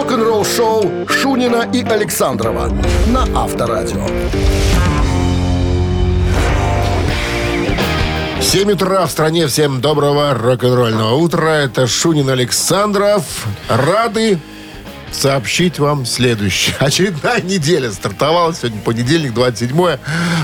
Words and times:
Рок-н-ролл-шоу 0.00 1.06
Шунина 1.10 1.68
и 1.74 1.84
Александрова 1.84 2.72
на 3.08 3.24
Авторадио. 3.38 4.06
7 8.40 8.72
утра 8.72 9.04
в 9.04 9.10
стране. 9.10 9.46
Всем 9.46 9.82
доброго 9.82 10.32
рок-н-ролльного 10.32 11.16
утра. 11.16 11.50
Это 11.50 11.86
Шунин 11.86 12.30
Александров. 12.30 13.44
Рады 13.68 14.38
сообщить 15.12 15.78
вам 15.78 16.06
следующее. 16.06 16.76
Очередная 16.80 17.42
неделя 17.42 17.92
стартовала. 17.92 18.54
Сегодня 18.54 18.80
понедельник, 18.80 19.34
27 19.34 19.98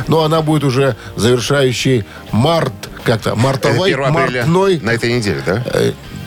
Но 0.07 0.23
она 0.23 0.43
будет 0.43 0.65
уже 0.65 0.97
завершающий 1.17 2.05
март. 2.31 2.75
Как-то 3.05 3.35
мартовой, 3.35 3.93
Это 3.93 4.03
1 4.07 4.17
апреля 4.17 4.47
мартной. 4.47 4.81
на 4.81 4.91
этой 4.91 5.15
неделе, 5.15 5.43
да? 5.47 5.65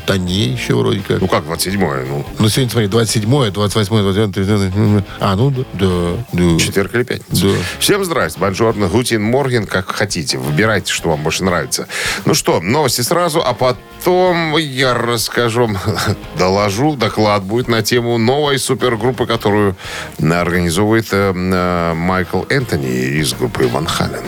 Да 0.09 0.17
не, 0.17 0.45
еще 0.45 0.73
вроде 0.73 1.01
как. 1.01 1.21
Ну 1.21 1.27
как 1.27 1.43
27-е? 1.43 2.05
Ну, 2.07 2.25
Ну, 2.39 2.49
сегодня, 2.49 2.71
смотри, 2.71 2.87
27 2.87 3.51
28 3.51 4.01
29 4.01 4.33
30 4.33 5.05
А, 5.19 5.35
ну, 5.35 5.51
да, 5.51 5.63
да. 5.73 5.87
да. 6.33 6.59
четверг 6.59 6.95
или 6.95 7.03
пятница. 7.03 7.45
Да. 7.45 7.53
Всем 7.77 8.03
здрасте. 8.03 8.39
Бонжорно, 8.39 8.87
Гутин, 8.87 9.21
Морген, 9.21 9.67
как 9.67 9.91
хотите. 9.91 10.39
Выбирайте, 10.39 10.91
что 10.91 11.09
вам 11.09 11.21
больше 11.21 11.43
нравится. 11.43 11.87
Ну 12.25 12.33
что, 12.33 12.59
новости 12.59 13.01
сразу, 13.01 13.43
а 13.45 13.53
потом 13.53 14.57
я 14.57 14.95
расскажу, 14.95 15.69
доложу, 16.39 16.95
доклад 16.95 17.43
будет 17.43 17.67
на 17.67 17.83
тему 17.83 18.17
новой 18.17 18.57
супергруппы, 18.57 19.27
которую 19.27 19.75
организовывает 20.19 21.09
э, 21.11 21.33
э, 21.35 21.93
Майкл 21.93 22.45
Энтони 22.49 23.19
из 23.21 23.33
группы 23.33 23.67
Ван 23.67 23.85
Хален. 23.85 24.23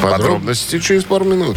Подробности 0.00 0.78
через 0.78 1.02
пару 1.02 1.24
минут. 1.24 1.56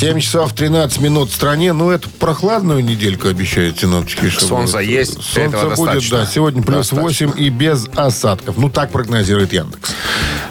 7 0.00 0.18
часов 0.18 0.54
13 0.54 0.98
минут 1.00 1.30
в 1.30 1.34
стране. 1.34 1.74
Ну, 1.74 1.90
это 1.90 2.08
прохладную 2.08 2.82
недельку 2.82 3.28
обещают 3.28 3.78
синоптики. 3.80 4.30
Солнце 4.30 4.78
будет. 4.78 4.88
есть, 4.88 5.14
для 5.14 5.22
Солнце 5.50 5.58
будет, 5.58 5.68
достаточно. 5.76 6.18
да. 6.18 6.26
Сегодня 6.26 6.62
плюс 6.62 6.88
Достаточно. 6.88 7.26
8 7.28 7.32
и 7.38 7.48
без 7.50 7.86
осадков. 7.94 8.56
Ну, 8.56 8.70
так 8.70 8.90
прогнозирует 8.92 9.52
Яндекс. 9.52 9.90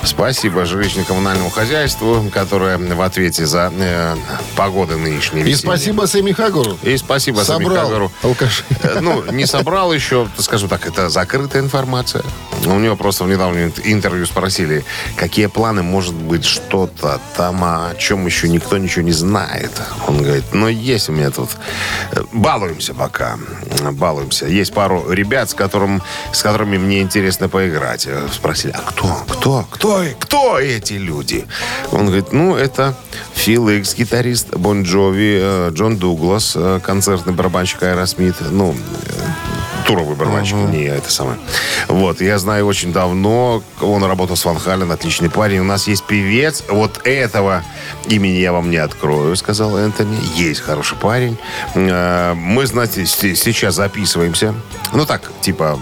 Спасибо 0.04 0.62
жилищно-коммунальному 0.66 1.50
хозяйству, 1.50 2.30
которое 2.32 2.78
в 2.78 3.02
ответе 3.02 3.46
за 3.48 3.72
э, 3.76 4.16
погоды 4.56 4.98
нынешней 4.98 5.42
И 5.42 5.56
спасибо 5.56 6.06
Сами 6.06 6.32
Хагуру. 6.32 6.78
И 6.84 6.96
спасибо 6.98 7.42
Сами 7.42 7.64
Собрал 7.64 7.86
Хагеру. 7.88 8.12
алкашей. 8.22 8.66
Э, 8.84 9.00
Ну, 9.02 9.24
не 9.32 9.46
собрал 9.48 9.92
еще, 9.92 10.28
скажу 10.38 10.68
так, 10.68 10.86
это 10.86 11.10
закрытая 11.10 11.64
информация. 11.64 12.24
У 12.66 12.80
него 12.80 12.96
просто 12.96 13.24
в 13.24 13.30
недавнем 13.30 13.74
интервью 13.84 14.26
спросили, 14.26 14.84
какие 15.16 15.48
планы, 15.48 15.82
может 15.82 16.14
быть, 16.14 16.46
что-то 16.46 17.20
там, 17.36 17.64
о 17.64 17.96
чем 17.98 18.26
еще 18.26 18.50
никто 18.50 18.78
ничего 18.78 19.04
не 19.04 19.12
знает. 19.12 19.72
Он 20.08 20.22
говорит, 20.22 20.44
ну, 20.54 20.68
есть 20.68 21.10
у 21.10 21.14
меня 21.14 21.32
тут... 21.32 21.50
э, 22.12 22.22
Балуемся 22.34 22.94
пока, 22.94 23.38
балуемся. 23.92 24.46
Есть 24.46 24.74
пару 24.74 25.12
ребят, 25.12 25.50
с, 25.50 25.54
которым, 25.54 26.02
с 26.34 26.42
которыми 26.42 26.78
мне 26.78 27.02
интересно 27.02 27.50
поиграть. 27.50 28.06
Э, 28.08 28.28
Спросили, 28.32 28.74
а 28.76 28.82
кто, 28.82 29.08
кто, 29.28 29.66
кто, 29.70 30.04
кто 30.20 30.60
эти 30.60 30.94
люди? 30.94 31.46
Он 31.92 32.08
говорит, 32.08 32.34
ну, 32.34 32.56
это 32.56 32.96
Фил 33.36 33.70
Икс, 33.70 33.96
гитарист 33.96 34.56
Бон 34.56 34.84
Джови, 34.84 35.40
э, 35.42 35.70
Джон 35.74 35.98
Дуглас, 35.98 36.58
концертный 36.84 37.34
барабанщик 37.34 37.84
Аэросмит, 37.84 38.36
ну, 38.52 38.76
туровый 39.90 40.16
барабанщик, 40.16 40.56
не 40.56 40.84
это 40.84 41.12
самое. 41.12 41.40
Вот, 41.88 42.22
я 42.22 42.38
знаю 42.38 42.68
очень 42.68 42.94
давно, 42.94 43.64
он 43.82 44.04
работал 44.04 44.36
с 44.36 44.46
Ван 44.46 44.60
Хален, 44.60 44.92
отличный 44.92 45.32
парень. 45.32 45.60
У 45.60 45.64
нас 45.64 45.88
есть 45.88 46.04
певец, 46.04 46.64
вот 46.70 47.02
этого 47.06 47.64
имени 48.06 48.38
я 48.38 48.52
вам 48.54 48.70
не 48.70 48.78
открою, 48.78 49.36
сказал 49.36 49.78
Энтони. 49.78 50.20
Есть 50.36 50.62
хороший 50.62 50.96
парень. 50.96 51.40
Э, 51.74 52.36
Мы, 52.36 52.68
знаете, 52.68 53.08
сейчас 53.08 53.76
записываемся. 53.76 54.54
Ну 54.94 55.08
так, 55.08 55.32
типа, 55.42 55.80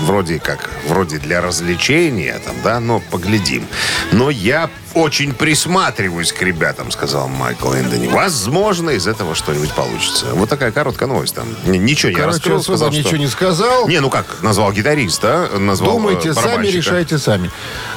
вроде 0.00 0.38
как, 0.38 0.70
вроде 0.86 1.18
для 1.18 1.40
развлечения, 1.40 2.38
там, 2.44 2.54
да, 2.62 2.80
но 2.80 3.00
поглядим. 3.00 3.66
Но 4.12 4.30
я 4.30 4.70
очень 4.94 5.34
присматриваюсь 5.34 6.32
к 6.32 6.42
ребятам, 6.42 6.90
сказал 6.90 7.28
Майкл 7.28 7.72
Энтони. 7.72 8.08
Возможно, 8.08 8.90
из 8.90 9.06
этого 9.06 9.34
что-нибудь 9.34 9.72
получится. 9.72 10.26
Вот 10.32 10.48
такая 10.48 10.72
короткая 10.72 11.08
новость 11.08 11.34
там. 11.34 11.46
Ничего 11.66 12.10
не 12.10 12.16
Короче, 12.16 12.36
раскрыл, 12.36 12.62
сказал, 12.62 12.92
что... 12.92 12.98
ничего 12.98 13.16
не 13.16 13.28
сказал. 13.28 13.88
Не, 13.88 14.00
ну 14.00 14.10
как, 14.10 14.42
назвал 14.42 14.72
гитариста, 14.72 15.50
назвал 15.58 15.94
Думайте 15.94 16.30
э, 16.30 16.34
сами, 16.34 16.44
барабанщика. 16.44 16.76
решайте 16.76 17.18
сами. 17.18 17.50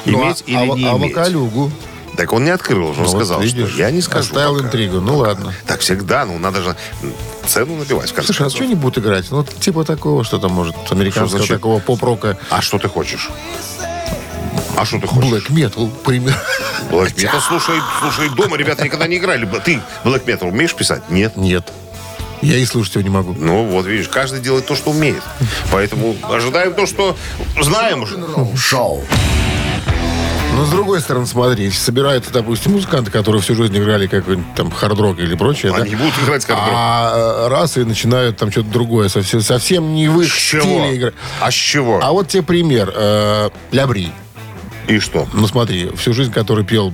Иметь 0.05 0.43
ну, 0.47 0.59
а, 0.59 0.63
или 0.63 0.71
а, 0.71 0.75
не 0.75 0.85
а 0.85 0.97
иметь? 0.97 1.15
вокалюгу? 1.15 1.71
Так 2.17 2.33
он 2.33 2.43
не 2.43 2.49
открыл, 2.51 2.89
уже 2.89 2.99
Ну, 3.01 3.05
вот 3.07 3.15
сказал, 3.15 3.41
видишь, 3.41 3.69
что 3.69 3.77
я 3.79 3.89
не 3.91 4.01
скажу. 4.01 4.27
оставил 4.27 4.55
пока. 4.55 4.65
интригу. 4.67 4.99
Ну, 4.99 5.17
ладно. 5.17 5.53
Так 5.65 5.79
всегда, 5.79 6.25
ну 6.25 6.37
надо 6.37 6.61
же 6.61 6.75
цену 7.47 7.77
набивать, 7.77 8.11
в 8.11 8.13
конце 8.13 8.33
Слушай, 8.33 8.47
а 8.47 8.49
что 8.49 8.65
не 8.65 8.75
будут 8.75 9.03
играть? 9.03 9.31
Ну, 9.31 9.43
типа 9.43 9.83
такого, 9.85 10.23
что 10.23 10.37
там 10.37 10.51
может, 10.51 10.75
американского 10.89 11.43
Что 11.43 11.55
такого 11.55 11.79
поп-рока. 11.79 12.37
А 12.49 12.61
что 12.61 12.77
ты 12.79 12.89
хочешь? 12.89 13.29
А 14.75 14.85
что 14.85 14.99
ты 14.99 15.07
хочешь? 15.07 15.29
Black 15.29 15.49
Metal, 15.49 15.89
пример. 16.03 16.35
Black 16.89 17.15
Metal, 17.15 17.39
слушай, 17.39 17.75
слушай, 17.99 18.29
дома 18.29 18.57
ребята 18.57 18.83
никогда 18.83 19.07
не 19.07 19.17
играли. 19.17 19.47
Ты 19.63 19.81
Black 20.03 20.25
Metal 20.25 20.49
умеешь 20.49 20.75
писать? 20.75 21.09
Нет. 21.09 21.37
Нет. 21.37 21.71
Я 22.41 22.57
и 22.57 22.65
слушать 22.65 22.95
его 22.95 23.03
не 23.03 23.09
могу. 23.09 23.35
Ну, 23.37 23.65
вот 23.67 23.85
видишь, 23.85 24.07
каждый 24.07 24.41
делает 24.41 24.65
то, 24.65 24.75
что 24.75 24.89
умеет. 24.89 25.21
Поэтому 25.71 26.15
ожидаем 26.23 26.73
то, 26.73 26.87
что 26.87 27.15
знаем 27.61 28.01
уже. 28.03 28.17
Шоу. 28.57 29.03
Но 30.61 30.67
с 30.67 30.69
другой 30.69 31.01
стороны, 31.01 31.25
смотри, 31.25 31.63
если 31.65 31.79
собираются, 31.79 32.31
допустим, 32.31 32.73
музыканты, 32.73 33.09
которые 33.09 33.41
всю 33.41 33.55
жизнь 33.55 33.75
играли 33.75 34.05
какой-нибудь 34.05 34.53
там 34.53 34.69
хард-рок 34.69 35.17
или 35.17 35.33
прочее, 35.33 35.71
да, 35.71 35.81
Они 35.81 35.95
будут 35.95 36.13
играть 36.23 36.45
как 36.45 36.55
а 36.61 37.47
э, 37.47 37.47
раз 37.47 37.77
и 37.77 37.83
начинают 37.83 38.37
там 38.37 38.51
что-то 38.51 38.69
другое, 38.69 39.09
совсем, 39.09 39.41
совсем 39.41 39.95
не 39.95 40.07
в 40.07 40.21
их 40.21 40.31
С 40.31 40.37
чего? 40.37 40.61
стиле 40.61 40.95
играть. 40.97 41.13
А 41.39 41.49
с 41.49 41.55
чего? 41.55 41.99
А 42.03 42.11
вот 42.11 42.27
тебе 42.27 42.43
пример. 42.43 42.93
Э, 42.95 43.49
Лябри. 43.71 44.11
И 44.91 44.99
что? 44.99 45.25
Ну 45.33 45.47
смотри, 45.47 45.89
всю 45.95 46.11
жизнь, 46.13 46.33
который 46.33 46.65
пел 46.65 46.93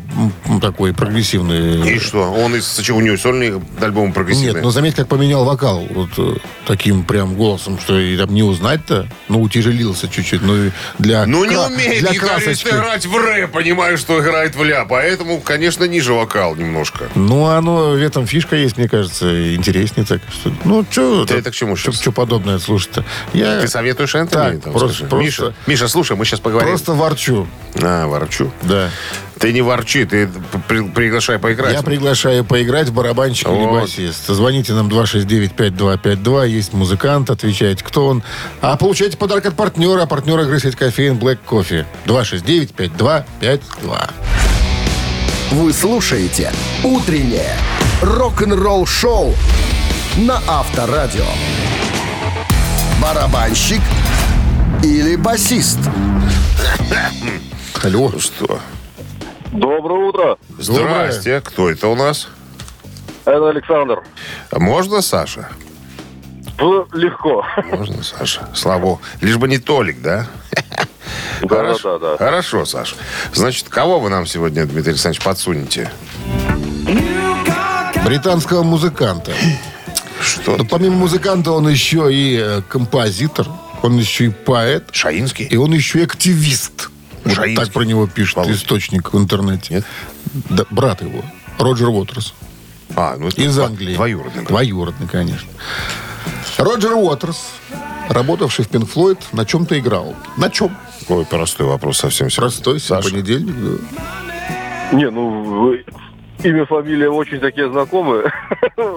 такой 0.61 0.93
прогрессивный... 0.93 1.95
И 1.95 1.97
что? 1.99 2.31
Он 2.31 2.55
из 2.55 2.77
чего 2.77 2.99
у 2.99 3.01
него 3.01 3.17
сольный 3.17 3.59
альбом 3.81 4.13
прогрессивный? 4.13 4.53
Нет, 4.53 4.63
ну 4.63 4.69
заметь, 4.69 4.93
как 4.93 5.07
поменял 5.07 5.43
вокал. 5.45 5.83
Вот 5.89 6.09
э, 6.19 6.35
таким 6.67 7.03
прям 7.03 7.33
голосом, 7.35 7.79
что 7.79 7.97
и 7.97 8.15
там 8.15 8.31
не 8.35 8.43
узнать-то. 8.43 9.07
Ну, 9.29 9.41
утяжелился 9.41 10.07
чуть-чуть. 10.07 10.43
Ну, 10.43 10.71
для 10.99 11.25
Ну, 11.25 11.43
не 11.45 11.55
кра- 11.55 11.65
умеет 11.67 12.01
для 12.01 12.11
гитарист 12.13 12.67
играть 12.67 13.05
в 13.07 13.17
рэп, 13.17 13.51
понимаешь, 13.51 13.99
что 13.99 14.19
играет 14.19 14.55
в 14.55 14.63
ля. 14.63 14.85
Поэтому, 14.85 15.39
конечно, 15.39 15.83
ниже 15.85 16.13
вокал 16.13 16.55
немножко. 16.55 17.05
Ну, 17.15 17.45
оно, 17.47 17.91
в 17.93 17.95
этом 18.01 18.27
фишка 18.27 18.55
есть, 18.55 18.77
мне 18.77 18.87
кажется, 18.87 19.55
интереснее 19.55 20.05
так. 20.05 20.21
Что, 20.31 20.51
ну, 20.65 20.85
что 20.89 21.25
Ты 21.25 21.33
это 21.35 21.49
к 21.49 21.55
чему 21.55 21.75
сейчас? 21.75 21.99
Что 21.99 22.11
подобное 22.11 22.59
слушать-то? 22.59 23.03
Я 23.33 23.59
Ты 23.61 23.67
советуешь 23.67 24.13
Энтони? 24.13 24.53
Так, 24.53 24.61
там, 24.61 24.73
просто- 24.73 24.89
скажи? 24.93 25.09
просто- 25.09 25.25
Миша, 25.25 25.53
Миша, 25.65 25.87
слушай, 25.87 26.15
мы 26.15 26.25
сейчас 26.25 26.39
поговорим. 26.41 26.69
просто 26.69 26.93
ворчу. 26.93 27.47
А, 27.89 28.05
ворчу. 28.05 28.51
Да. 28.63 28.89
Ты 29.39 29.53
не 29.53 29.61
ворчи, 29.61 30.03
ты 30.03 30.27
при- 30.67 30.89
приглашай 30.89 31.39
поиграть. 31.39 31.71
Я 31.73 31.81
приглашаю 31.83 32.43
поиграть 32.43 32.89
в 32.89 32.93
барабанщик 32.93 33.47
или 33.47 33.55
Вот. 33.55 33.83
басист. 33.83 34.27
Звоните 34.27 34.73
нам 34.73 34.89
269-5252. 34.89 36.43
Есть 36.47 36.73
музыкант, 36.73 37.29
отвечайте, 37.29 37.85
кто 37.85 38.07
он. 38.07 38.23
А 38.59 38.75
получайте 38.75 39.15
подарок 39.15 39.45
от 39.45 39.55
партнера. 39.55 40.01
А 40.01 40.05
партнер 40.05 40.37
игры 40.41 40.59
сеть 40.59 40.75
кофеин 40.75 41.17
Black 41.17 41.37
Coffee. 41.49 41.85
269-5252. 42.05 44.09
Вы 45.51 45.71
слушаете 45.71 46.51
«Утреннее 46.83 47.55
рок-н-ролл-шоу» 48.01 49.33
на 50.17 50.41
Авторадио. 50.45 51.23
Барабанщик 53.01 53.79
или 54.83 55.15
басист? 55.15 55.79
Алло. 57.83 58.09
Ну 58.13 58.19
что? 58.19 58.59
Доброе 59.51 60.07
утро. 60.09 60.37
Здрасте. 60.57 61.41
Кто 61.41 61.69
это 61.69 61.87
у 61.87 61.95
нас? 61.95 62.27
Это 63.25 63.49
Александр. 63.49 64.03
А 64.51 64.59
Можно, 64.59 65.01
Саша? 65.01 65.49
В- 66.57 66.87
Легко. 66.93 67.45
Можно, 67.71 68.03
Саша. 68.03 68.47
Слава 68.53 68.79
богу. 68.81 69.01
Лишь 69.21 69.37
бы 69.37 69.47
не 69.47 69.57
Толик, 69.59 70.01
да? 70.01 70.27
Да, 71.41 71.47
Хорошо, 71.49 71.99
да, 71.99 72.11
да. 72.13 72.17
Хорошо, 72.17 72.65
Саша. 72.65 72.95
Значит, 73.33 73.69
кого 73.69 73.99
вы 73.99 74.09
нам 74.09 74.25
сегодня, 74.25 74.65
Дмитрий 74.65 74.91
Александрович, 74.93 75.23
подсунете? 75.23 75.91
Британского 78.03 78.63
музыканта. 78.63 79.33
Что? 80.21 80.57
Но 80.57 80.65
помимо 80.65 80.95
музыканта 80.95 81.51
он 81.51 81.67
еще 81.69 82.11
и 82.11 82.37
э, 82.41 82.61
композитор, 82.67 83.45
он 83.83 83.97
еще 83.97 84.25
и 84.25 84.29
поэт, 84.29 84.89
Шаинский? 84.91 85.45
и 85.45 85.55
он 85.57 85.71
еще 85.73 85.99
и 85.99 86.03
активист. 86.03 86.89
Вот 87.29 87.35
Шаинский. 87.35 87.65
так 87.65 87.73
про 87.73 87.83
него 87.83 88.07
пишет 88.07 88.35
Володя. 88.37 88.53
источник 88.55 89.13
в 89.13 89.17
интернете. 89.17 89.75
Нет? 89.75 89.85
Да, 90.49 90.65
брат 90.69 91.01
его, 91.01 91.23
Роджер 91.59 91.89
Уотерс. 91.89 92.33
А, 92.95 93.15
ну 93.17 93.27
это 93.27 93.41
Из 93.41 93.57
Англии. 93.59 93.95
Двоюродный. 93.95 94.33
брат. 94.41 94.47
Двоюродный, 94.47 95.07
конечно. 95.07 95.49
Роджер 96.57 96.93
Уотерс, 96.93 97.37
работавший 98.09 98.65
в 98.65 98.69
Пинк 98.69 98.89
Флойд, 98.89 99.19
на 99.33 99.45
чем-то 99.45 99.77
играл. 99.77 100.15
На 100.37 100.49
чем? 100.49 100.75
Ой, 101.09 101.25
простой 101.25 101.67
вопрос 101.67 101.99
совсем. 101.99 102.29
Простой, 102.35 102.79
Саша. 102.79 103.09
понедельник. 103.09 103.53
да. 103.55 104.97
Не, 104.97 105.09
ну, 105.09 105.43
вы- 105.61 105.85
имя, 106.43 106.65
фамилия 106.65 107.09
очень 107.09 107.39
такие 107.39 107.69
знакомые. 107.71 108.31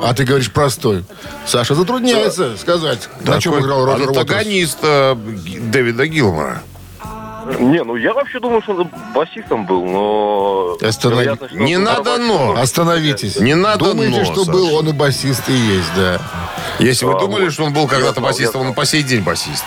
А 0.02 0.14
ты 0.14 0.24
говоришь 0.24 0.50
простой. 0.52 1.04
Саша 1.46 1.74
затрудняется 1.74 2.56
сказать, 2.56 3.08
на 3.24 3.40
чем 3.40 3.58
играл 3.60 3.84
Роджер 3.84 4.08
Уотерс. 4.10 4.18
Антагонист 4.30 4.78
э, 4.82 5.14
Дэвида 5.16 6.06
Гилмора. 6.06 6.62
Не, 7.58 7.82
ну 7.84 7.96
я 7.96 8.12
вообще 8.12 8.38
думал, 8.40 8.62
что 8.62 8.72
он 8.72 8.90
басистом 9.14 9.66
был, 9.66 9.84
но... 9.84 10.76
Останови- 10.80 11.22
вероятно, 11.22 11.48
что 11.48 11.56
Не 11.56 11.76
надо 11.78 12.16
но. 12.18 12.54
Остановитесь. 12.56 13.36
Не 13.36 13.54
надо 13.54 13.86
Думаете, 13.86 14.18
но, 14.18 14.24
что 14.24 14.44
Саша. 14.44 14.50
был 14.52 14.74
он 14.74 14.88
и 14.88 14.92
басист 14.92 15.48
и 15.48 15.52
есть, 15.52 15.88
да. 15.96 16.20
Если 16.78 17.04
вы 17.04 17.12
А, 17.14 17.18
думали, 17.20 17.44
вот. 17.44 17.52
что 17.52 17.64
он 17.64 17.72
был 17.72 17.86
когда-то 17.86 18.20
басистом, 18.20 18.62
он 18.68 18.74
по 18.74 18.84
сей 18.86 19.02
день 19.02 19.22
басист. 19.22 19.64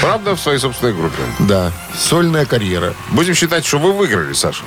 Правда, 0.00 0.34
в 0.36 0.40
своей 0.40 0.58
собственной 0.58 0.92
группе. 0.94 1.22
Да, 1.40 1.72
сольная 1.94 2.46
карьера. 2.46 2.94
Будем 3.10 3.34
считать, 3.34 3.64
что 3.66 3.78
вы 3.78 3.92
выиграли, 3.92 4.32
Саша. 4.32 4.64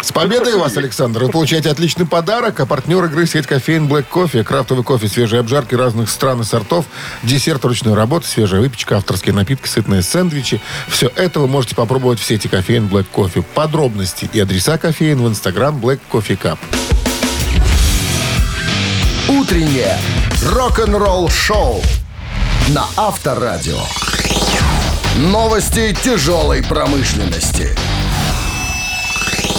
С 0.00 0.12
победой 0.12 0.56
вас, 0.56 0.76
Александр! 0.76 1.24
Вы 1.24 1.30
получаете 1.30 1.70
отличный 1.70 2.06
подарок, 2.06 2.60
а 2.60 2.66
партнер 2.66 3.04
игры 3.04 3.26
сеть 3.26 3.46
кофеин 3.46 3.86
Black 3.88 4.06
Coffee. 4.10 4.44
Крафтовый 4.44 4.84
кофе, 4.84 5.08
свежие 5.08 5.40
обжарки 5.40 5.74
разных 5.74 6.08
стран 6.08 6.40
и 6.40 6.44
сортов, 6.44 6.86
десерт 7.22 7.64
ручной 7.64 7.94
работы, 7.94 8.26
свежая 8.26 8.60
выпечка, 8.60 8.96
авторские 8.96 9.34
напитки, 9.34 9.68
сытные 9.68 10.02
сэндвичи. 10.02 10.60
Все 10.88 11.10
это 11.14 11.40
вы 11.40 11.48
можете 11.48 11.74
попробовать 11.74 12.20
в 12.20 12.24
сети 12.24 12.48
кофеин 12.48 12.86
Black 12.86 13.06
Coffee. 13.14 13.44
Подробности 13.54 14.30
и 14.32 14.40
адреса 14.40 14.78
кофеин 14.78 15.22
в 15.22 15.28
инстаграм 15.28 15.76
Black 15.76 16.00
Coffee 16.10 16.38
Cup. 16.38 16.58
Утреннее 19.28 19.98
рок-н-ролл-шоу 20.42 21.82
на 22.68 22.86
Авторадио. 22.96 23.80
Новости 25.16 25.96
тяжелой 26.02 26.62
промышленности. 26.62 27.76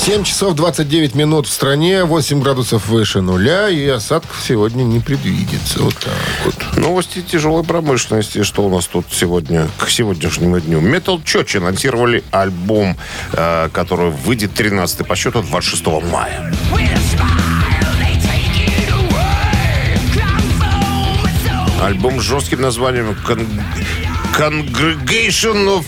7 0.09 0.23
часов 0.23 0.55
29 0.55 1.13
минут 1.13 1.45
в 1.45 1.51
стране, 1.51 2.03
8 2.03 2.41
градусов 2.41 2.87
выше 2.87 3.21
нуля, 3.21 3.69
и 3.69 3.87
осадков 3.87 4.41
сегодня 4.43 4.81
не 4.81 4.99
предвидится. 4.99 5.83
Вот 5.83 5.95
так 5.97 6.15
вот. 6.45 6.55
Новости 6.77 7.21
тяжелой 7.21 7.63
промышленности. 7.63 8.41
Что 8.41 8.65
у 8.65 8.69
нас 8.71 8.87
тут 8.87 9.05
сегодня, 9.11 9.67
к 9.77 9.87
сегодняшнему 9.87 10.59
дню? 10.61 10.81
Metal 10.81 11.23
Church 11.23 11.57
анонсировали 11.57 12.23
альбом, 12.31 12.97
э, 13.33 13.69
который 13.71 14.09
выйдет 14.09 14.51
13 14.55 15.05
по 15.05 15.15
счету 15.15 15.43
26 15.43 15.85
мая. 16.11 16.55
Альбом 21.83 22.19
с 22.19 22.23
жестким 22.23 22.61
названием 22.61 23.15
Congregation 24.37 25.67
of 25.67 25.85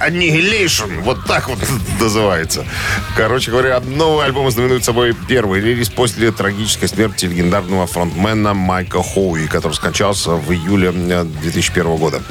Annihilation. 0.00 1.00
Вот 1.02 1.24
так 1.26 1.48
вот 1.48 1.58
называется. 2.00 2.64
Короче 3.16 3.50
говоря, 3.50 3.80
новый 3.80 4.24
альбом 4.24 4.50
знаменует 4.50 4.84
собой 4.84 5.14
первый 5.28 5.60
релиз 5.60 5.90
после 5.90 6.30
трагической 6.32 6.88
смерти 6.88 7.26
легендарного 7.26 7.86
фронтмена 7.86 8.54
Майка 8.54 9.02
Хоуи, 9.02 9.46
который 9.46 9.72
скончался 9.72 10.30
в 10.32 10.52
июле 10.52 10.92
э, 10.94 11.24
2001 11.24 11.96
года. 11.96 12.22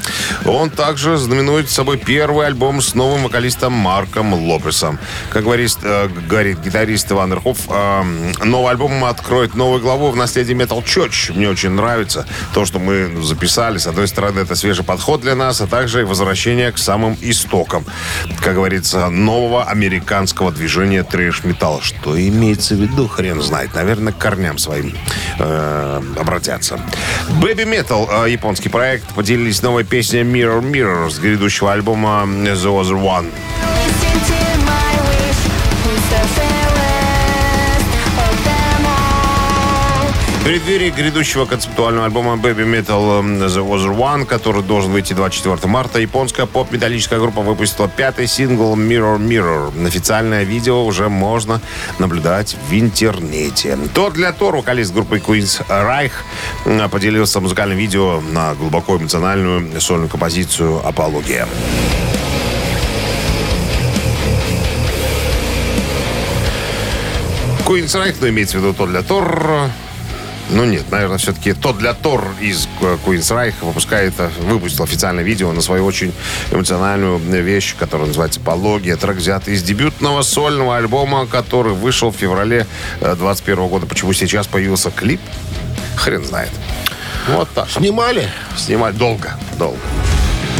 Он 0.46 0.70
также 0.70 1.18
знаменует 1.18 1.70
собой 1.70 1.98
первый 1.98 2.48
альбом 2.48 2.82
с 2.82 2.96
новым 2.96 3.24
вокалистом 3.24 3.74
Марком 3.74 4.34
Лопесом. 4.34 4.98
Как 5.30 5.44
говорит, 5.44 5.78
э, 5.84 6.08
говорит 6.28 6.60
гитарист 6.60 7.12
Иван 7.12 7.32
Верхов, 7.32 7.60
э, 7.70 8.04
новый 8.44 8.72
альбом 8.72 9.04
откроет 9.06 9.56
новую 9.56 9.82
главу 9.82 10.12
в 10.12 10.16
наследии 10.16 10.56
Metal 10.56 10.84
Church. 10.84 11.34
Мне 11.34 11.50
очень 11.50 11.72
нравится 11.72 12.26
то, 12.54 12.66
что 12.66 12.80
мы 12.80 13.22
записали. 13.22 13.78
С 13.78 13.88
одной 13.88 14.08
стороны, 14.08 14.40
это 14.40 14.56
свежий 14.56 14.84
подход 14.84 15.25
для 15.26 15.36
нас, 15.36 15.60
а 15.60 15.68
также 15.68 16.06
возвращение 16.06 16.72
к 16.72 16.78
самым 16.78 17.18
истокам, 17.20 17.84
как 18.42 18.54
говорится, 18.54 19.10
нового 19.10 19.64
американского 19.64 20.52
движения 20.52 21.04
трэш-металла. 21.04 21.82
Что 21.82 22.16
имеется 22.16 22.76
в 22.76 22.78
виду, 22.78 23.08
хрен 23.08 23.42
знает. 23.42 23.74
Наверное, 23.74 24.14
к 24.14 24.18
корням 24.20 24.60
своим 24.60 24.94
э, 25.40 26.02
обратятся. 26.20 26.80
Baby 27.42 27.66
Metal, 27.66 28.26
э, 28.26 28.32
японский 28.32 28.70
проект, 28.70 29.14
поделились 29.16 29.64
новой 29.64 29.84
песней 29.84 30.22
Mirror 30.22 30.62
Mirror 30.62 31.10
с 31.10 31.18
грядущего 31.18 31.74
альбома 31.74 32.24
The 32.26 32.56
Other 32.56 33.02
One. 33.02 33.32
Преддверии 40.46 40.92
грядущего 40.92 41.46
концептуального 41.46 42.06
альбома 42.06 42.34
Baby 42.36 42.66
Metal 42.66 43.20
м, 43.20 43.38
The 43.42 43.68
Other 43.68 43.98
One, 43.98 44.26
который 44.28 44.62
должен 44.62 44.92
выйти 44.92 45.14
24 45.14 45.58
марта, 45.66 46.00
японская 46.00 46.46
поп-металлическая 46.46 47.20
группа 47.20 47.42
выпустила 47.42 47.90
пятый 47.90 48.28
сингл 48.28 48.76
Mirror 48.76 49.18
Mirror. 49.18 49.88
Официальное 49.88 50.44
видео 50.44 50.86
уже 50.86 51.10
можно 51.10 51.62
наблюдать 51.98 52.56
в 52.70 52.74
интернете. 52.80 53.76
Тот 53.96 54.14
для 54.14 54.32
Тор, 54.34 54.58
вокалист 54.58 54.94
группы 54.94 55.18
Queen's 55.18 55.66
Reich, 55.68 56.12
м, 56.66 56.88
поделился 56.92 57.40
музыкальным 57.40 57.80
видео 57.80 58.22
на 58.32 58.54
глубоко 58.54 58.98
эмоциональную 58.98 59.82
сольную 59.82 60.10
композицию 60.10 60.88
«Апология». 60.88 61.48
Queen's 67.66 67.96
Reich, 67.96 68.18
но 68.22 68.30
имеется 68.30 68.60
в 68.60 68.62
виду 68.62 68.76
тот 68.76 68.90
для 68.92 69.02
Тор. 69.02 69.72
Ну 70.50 70.64
нет, 70.66 70.84
наверное, 70.92 71.18
все-таки 71.18 71.54
тот 71.54 71.78
для 71.78 71.94
Тор 71.94 72.24
из 72.40 72.68
э, 72.82 72.98
Reich 73.06 73.56
выпускает, 73.62 74.14
э, 74.20 74.30
выпустил 74.42 74.84
официальное 74.84 75.24
видео 75.24 75.52
на 75.52 75.62
свою 75.62 75.86
очень 75.86 76.14
эмоциональную 76.52 77.18
вещь, 77.18 77.76
которая 77.78 78.08
называется 78.08 78.40
«Пология». 78.40 78.96
Трек 78.96 79.18
взят 79.18 79.48
из 79.48 79.64
дебютного 79.64 80.22
сольного 80.22 80.78
альбома, 80.78 81.26
который 81.26 81.74
вышел 81.74 82.12
в 82.12 82.16
феврале 82.16 82.68
21 83.02 83.68
года. 83.68 83.86
Почему 83.88 84.14
сейчас 84.14 84.46
появился 84.46 84.92
клип? 84.92 85.20
Хрен 85.96 86.24
знает. 86.24 86.52
Вот 87.28 87.50
так. 87.50 87.70
Снимали? 87.70 88.30
Снимать 88.56 88.98
долго, 88.98 89.32
долго. 89.58 89.80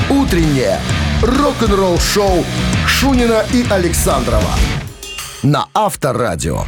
Утреннее 0.10 0.80
рок-н-ролл-шоу 1.22 2.44
Шунина 2.88 3.46
и 3.54 3.66
Александрова 3.70 4.52
на 5.46 5.68
Авторадио. 5.74 6.66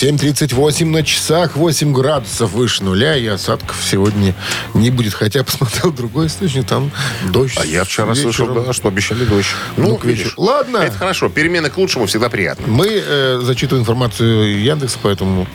7.38 0.00 0.84
на 0.84 1.02
часах, 1.02 1.56
8 1.56 1.92
градусов 1.92 2.52
выше 2.52 2.84
нуля, 2.84 3.16
и 3.16 3.26
осадков 3.26 3.82
сегодня 3.82 4.32
не 4.72 4.90
будет. 4.90 5.12
Хотя 5.12 5.42
посмотрел 5.42 5.90
другой 5.90 6.28
источник, 6.28 6.66
там 6.66 6.92
дождь. 7.30 7.58
А 7.60 7.66
я 7.66 7.82
вчера 7.82 8.06
вечером. 8.06 8.32
слышал, 8.32 8.54
да, 8.54 8.72
что 8.72 8.86
обещали 8.86 9.24
дождь. 9.24 9.48
Ну, 9.76 9.96
к 9.96 10.04
вечеру. 10.04 10.30
Ладно. 10.36 10.76
Это 10.78 10.96
хорошо. 10.96 11.28
Перемены 11.28 11.68
к 11.68 11.76
лучшему 11.76 12.06
всегда 12.06 12.28
приятно. 12.28 12.64
Мы 12.68 13.02
э, 13.04 13.40
зачитываем 13.42 13.82
информацию 13.82 14.62
Яндекса, 14.62 14.98
поэтому 15.02 15.48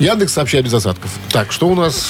Яндекс 0.00 0.32
сообщает 0.32 0.64
без 0.64 0.74
осадков. 0.74 1.12
Так, 1.30 1.52
что 1.52 1.68
у 1.68 1.76
нас? 1.76 2.08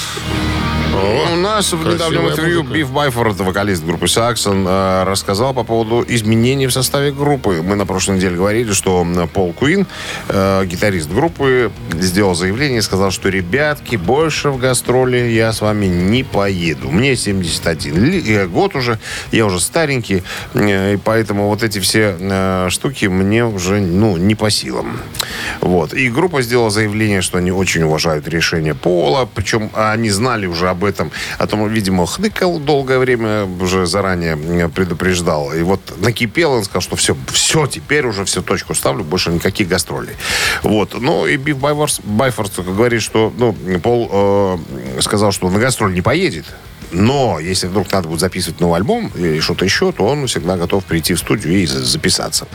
У 0.96 1.36
нас 1.36 1.72
в 1.72 1.86
недавнем 1.86 2.28
интервью 2.28 2.62
музыка. 2.62 2.74
Биф 2.78 2.90
Байфорд, 2.90 3.36
вокалист 3.40 3.84
группы 3.84 4.08
Саксон, 4.08 4.66
э, 4.66 5.04
рассказал 5.04 5.52
по 5.52 5.62
поводу 5.62 6.04
изменений 6.08 6.66
в 6.66 6.72
составе 6.72 7.12
группы. 7.12 7.60
Мы 7.62 7.76
на 7.76 7.84
прошлой 7.84 8.16
неделе 8.16 8.36
говорили, 8.36 8.72
что 8.72 9.06
Пол 9.32 9.52
Куин, 9.52 9.86
э, 10.28 10.64
гитарист 10.64 11.10
группы, 11.10 11.70
сделал 11.92 12.34
заявление 12.34 12.78
и 12.78 12.82
сказал, 12.82 13.10
что 13.10 13.28
ребятки, 13.28 13.96
больше 13.96 14.50
в 14.50 14.58
гастроли 14.58 15.18
я 15.18 15.52
с 15.52 15.60
вами 15.60 15.86
не 15.86 16.24
поеду. 16.24 16.90
Мне 16.90 17.14
71 17.16 18.04
ли- 18.04 18.22
э, 18.34 18.46
год 18.46 18.74
уже, 18.74 18.98
я 19.32 19.44
уже 19.46 19.60
старенький, 19.60 20.22
и 20.54 20.98
поэтому 21.04 21.48
вот 21.48 21.62
эти 21.62 21.78
все 21.78 22.16
штуки 22.70 23.06
мне 23.06 23.44
уже 23.44 23.80
ну, 23.80 24.16
не 24.16 24.34
по 24.34 24.50
силам. 24.50 24.98
Вот. 25.60 25.92
И 25.92 26.08
группа 26.08 26.42
сделала 26.42 26.70
заявление, 26.70 27.20
что 27.20 27.38
они 27.38 27.52
очень 27.52 27.82
уважают 27.82 28.26
решение 28.28 28.74
Пола, 28.74 29.28
причем 29.34 29.70
они 29.74 30.10
знали 30.10 30.46
уже 30.46 30.68
об 30.68 30.85
этом, 30.86 31.10
о 31.38 31.46
том, 31.46 31.68
видимо, 31.68 32.06
хныкал 32.06 32.58
долгое 32.58 32.98
время, 32.98 33.44
уже 33.44 33.86
заранее 33.86 34.68
предупреждал. 34.68 35.52
И 35.52 35.62
вот 35.62 35.80
накипел, 36.00 36.52
он 36.52 36.64
сказал, 36.64 36.82
что 36.82 36.96
все, 36.96 37.16
все, 37.32 37.66
теперь 37.66 38.06
уже 38.06 38.24
все, 38.24 38.42
точку 38.42 38.74
ставлю, 38.74 39.04
больше 39.04 39.30
никаких 39.30 39.68
гастролей. 39.68 40.14
Вот. 40.62 40.94
Ну, 40.94 41.26
и 41.26 41.36
Биф 41.36 41.58
Байфорс 41.58 42.00
говорит, 42.58 43.02
что, 43.02 43.32
ну, 43.36 43.54
Пол 43.82 44.08
э, 44.12 45.00
сказал, 45.00 45.32
что 45.32 45.50
на 45.50 45.58
гастроль 45.58 45.94
не 45.94 46.02
поедет, 46.02 46.46
но 46.92 47.38
если 47.40 47.66
вдруг 47.66 47.90
надо 47.92 48.08
будет 48.08 48.20
записывать 48.20 48.60
новый 48.60 48.76
альбом 48.76 49.10
или 49.14 49.40
что-то 49.40 49.64
еще, 49.64 49.92
то 49.92 50.06
он 50.06 50.26
всегда 50.26 50.56
готов 50.56 50.84
прийти 50.84 51.14
в 51.14 51.18
студию 51.18 51.54
и 51.54 51.66
за- 51.66 51.84
записаться. 51.84 52.46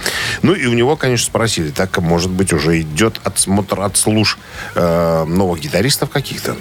Ну 0.42 0.54
и 0.54 0.66
у 0.66 0.74
него, 0.74 0.96
конечно, 0.96 1.26
спросили, 1.26 1.70
так, 1.70 1.98
может 2.00 2.30
быть, 2.32 2.54
уже 2.54 2.82
идет 2.82 3.20
отсмотр, 3.24 3.80
отслуж 3.80 4.38
э, 4.76 5.26
новых 5.26 5.60
гитаристов 5.60 6.10
каких-то. 6.10 6.56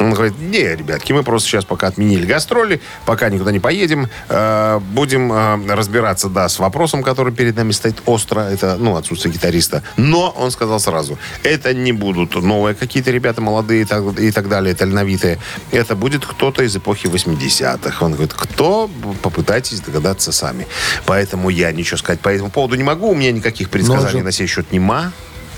Он 0.00 0.12
говорит, 0.12 0.38
не, 0.38 0.76
ребятки, 0.76 1.12
мы 1.12 1.22
просто 1.22 1.48
сейчас 1.48 1.64
пока 1.64 1.88
отменили 1.88 2.26
гастроли, 2.26 2.80
пока 3.06 3.28
никуда 3.28 3.52
не 3.52 3.60
поедем, 3.60 4.08
э, 4.28 4.80
будем 4.92 5.32
э, 5.32 5.74
разбираться, 5.74 6.28
да, 6.28 6.48
с 6.48 6.58
вопросом, 6.58 7.02
который 7.02 7.32
перед 7.32 7.56
нами 7.56 7.72
стоит 7.72 7.96
остро, 8.06 8.40
это, 8.40 8.76
ну, 8.76 8.96
отсутствие 8.96 9.32
гитариста. 9.34 9.82
Но, 9.96 10.30
он 10.30 10.50
сказал 10.50 10.80
сразу, 10.80 11.18
это 11.42 11.74
не 11.74 11.92
будут 11.92 12.34
новые 12.34 12.74
какие-то 12.74 13.10
ребята 13.10 13.40
молодые 13.40 13.82
и 13.82 13.84
так, 13.84 14.18
и 14.18 14.30
так 14.30 14.48
далее, 14.48 14.74
тальновитые. 14.74 15.38
Это 15.70 15.96
будет 15.96 16.26
кто-то 16.26 16.62
из 16.62 16.76
эпохи 16.76 17.08
80-х. 17.14 18.04
Он 18.04 18.12
говорит, 18.12 18.34
кто? 18.34 18.90
Попытайтесь 19.22 19.80
догадаться 19.80 20.32
сами. 20.32 20.66
Поэтому 21.06 21.48
я 21.50 21.72
ничего 21.72 21.96
сказать 21.96 22.20
по 22.20 22.28
этому 22.28 22.50
поводу 22.50 22.74
не 22.76 22.82
могу. 22.82 23.08
У 23.10 23.14
меня 23.14 23.32
никаких 23.32 23.70
предсказаний 23.70 24.18
же- 24.18 24.24
на 24.24 24.32
сей 24.32 24.46
счет 24.46 24.72
нема. 24.72 25.12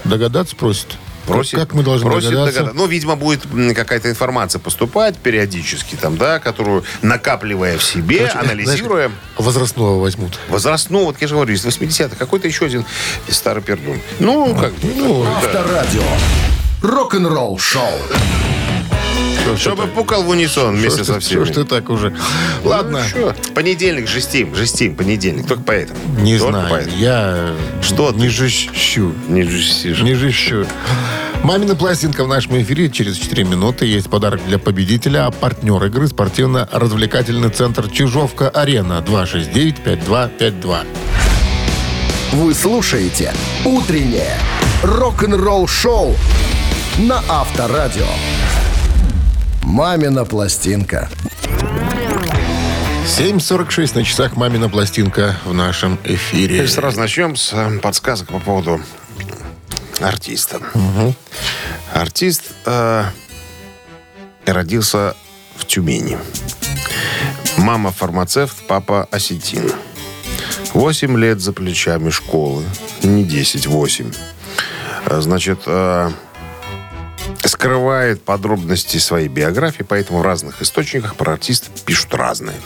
Догадаться 0.04 0.54
просит. 0.56 0.88
Просит, 1.26 1.58
как, 1.58 1.74
мы 1.74 1.82
должны 1.82 2.08
просит 2.08 2.30
догадаться? 2.30 2.60
догадаться. 2.60 2.80
Ну, 2.80 2.86
видимо, 2.86 3.16
будет 3.16 3.42
какая-то 3.74 4.08
информация 4.08 4.60
поступать 4.60 5.16
периодически, 5.16 5.96
там, 5.96 6.16
да, 6.16 6.38
которую, 6.38 6.84
накапливая 7.02 7.78
в 7.78 7.82
себе, 7.82 8.28
Короче, 8.28 8.38
анализируя, 8.38 9.08
знаешь, 9.08 9.22
возрастного 9.36 9.98
возьмут. 10.00 10.38
возрастно, 10.48 10.98
вот 10.98 11.16
я 11.20 11.26
же 11.26 11.34
говорю, 11.34 11.52
из 11.52 11.64
80-х, 11.66 12.14
какой-то 12.16 12.46
еще 12.46 12.66
один 12.66 12.84
старый 13.28 13.60
пердун. 13.60 14.00
Ну, 14.20 14.54
как 14.54 14.72
бы, 14.74 14.88
Ну, 14.94 15.24
Авторадио. 15.24 16.04
Рок-н-ролл 16.82 17.58
шоу. 17.58 17.90
Чтобы 19.58 19.86
пукал 19.86 20.22
в 20.22 20.28
унисон 20.28 20.76
вместе 20.76 21.02
Что 21.02 21.04
со 21.04 21.14
ты- 21.14 21.20
что 21.20 21.28
всеми. 21.30 21.44
ж 21.44 21.50
ты 21.50 21.64
так 21.64 21.88
уже? 21.90 22.14
Ладно, 22.64 23.02
Что? 23.08 23.34
Понедельник 23.54 24.06
жестим, 24.08 24.54
жестим, 24.54 24.94
понедельник. 24.96 25.46
Только 25.46 25.62
поэтому. 25.62 25.98
не 26.20 26.38
Только 26.38 26.52
знаю. 26.52 26.68
поэтому. 26.70 26.96
Я 26.96 27.52
Что 27.82 28.12
не 28.12 28.24
ты? 28.24 28.30
жещу. 28.30 29.14
Не 29.28 29.44
жестишь. 29.44 30.00
Не 30.00 30.14
жещу. 30.14 30.66
Мамина 31.42 31.74
пластинка 31.76 32.24
в 32.24 32.28
нашем 32.28 32.60
эфире 32.60 32.90
через 32.90 33.16
4 33.16 33.44
минуты. 33.44 33.86
Есть 33.86 34.10
подарок 34.10 34.40
для 34.46 34.58
победителя. 34.58 35.26
А 35.26 35.30
партнер 35.30 35.82
игры 35.84 36.08
спортивно-развлекательный 36.08 37.50
центр 37.50 37.88
Чижовка-Арена. 37.88 39.00
269-5252. 39.06 40.84
Вы 42.32 42.52
слушаете 42.54 43.32
«Утреннее 43.64 44.36
рок-н-ролл-шоу» 44.82 46.16
на 46.98 47.22
Авторадио. 47.28 48.06
«Мамина 49.66 50.24
пластинка». 50.24 51.10
7.46 53.04 53.96
на 53.96 54.04
часах 54.04 54.36
«Мамина 54.36 54.68
пластинка» 54.68 55.36
в 55.44 55.52
нашем 55.52 55.98
эфире. 56.04 56.62
И 56.62 56.66
сразу 56.68 57.00
начнем 57.00 57.34
с 57.34 57.52
э, 57.52 57.80
подсказок 57.80 58.28
по 58.28 58.38
поводу 58.38 58.80
артиста. 60.00 60.60
Артист 61.92 62.42
э, 62.64 63.06
родился 64.46 65.16
в 65.56 65.64
Тюмени. 65.66 66.16
Мама 67.58 67.90
фармацевт, 67.90 68.56
папа 68.68 69.08
осетин. 69.10 69.72
Восемь 70.74 71.18
лет 71.18 71.40
за 71.40 71.52
плечами 71.52 72.10
школы. 72.10 72.62
Не 73.02 73.24
10, 73.24 73.66
8. 73.66 74.12
Э, 75.06 75.20
Значит, 75.20 75.58
э, 75.66 76.10
скрывает 77.46 78.22
подробности 78.22 78.98
своей 78.98 79.28
биографии, 79.28 79.82
поэтому 79.82 80.20
в 80.20 80.22
разных 80.22 80.62
источниках 80.62 81.16
про 81.16 81.32
артиста 81.34 81.68
пишут 81.84 82.14
разные. 82.14 82.56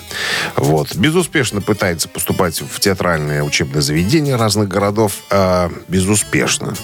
Вот. 0.56 0.94
Безуспешно 0.96 1.60
пытается 1.60 2.08
поступать 2.08 2.60
в 2.60 2.80
театральные 2.80 3.42
учебные 3.44 3.82
заведения 3.82 4.36
разных 4.36 4.68
городов. 4.68 5.14
э, 5.30 5.70
безуспешно. 5.88 6.74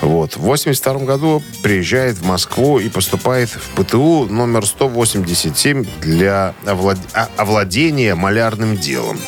Вот. 0.00 0.36
В 0.36 0.40
82 0.40 0.94
году 1.04 1.42
приезжает 1.62 2.16
в 2.18 2.24
Москву 2.24 2.78
и 2.78 2.88
поступает 2.88 3.50
в 3.50 3.82
ПТУ 3.82 4.26
номер 4.30 4.66
187 4.66 5.84
для 6.00 6.54
овлад- 6.64 6.98
о- 7.14 7.28
овладения 7.36 8.14
малярным 8.14 8.76
делом. 8.76 9.18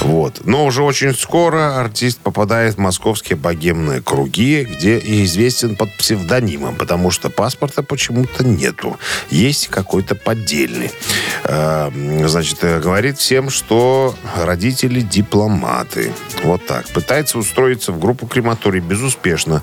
Вот. 0.00 0.46
Но 0.46 0.64
уже 0.64 0.82
очень 0.82 1.14
скоро 1.14 1.78
артист 1.78 2.20
попадает 2.20 2.74
в 2.74 2.78
московские 2.78 3.36
богемные 3.36 4.00
круги, 4.02 4.64
где 4.64 4.98
и 4.98 5.24
известен 5.24 5.76
под 5.76 5.94
псевдонимом, 5.96 6.76
потому 6.76 7.10
что 7.10 7.30
паспорта 7.30 7.82
почему-то 7.82 8.44
нету. 8.44 8.98
Есть 9.30 9.68
какой-то 9.68 10.14
поддельный. 10.14 10.90
Э, 11.44 11.90
Значит, 12.26 12.58
э, 12.62 12.80
говорит 12.80 13.18
всем, 13.18 13.50
что 13.50 14.14
родители 14.36 15.00
дипломаты. 15.00 16.12
Вот 16.44 16.66
так. 16.66 16.86
Пытается 16.88 17.38
устроиться 17.38 17.92
в 17.92 17.98
группу 17.98 18.26
крематорий 18.26 18.80
безуспешно. 18.80 19.62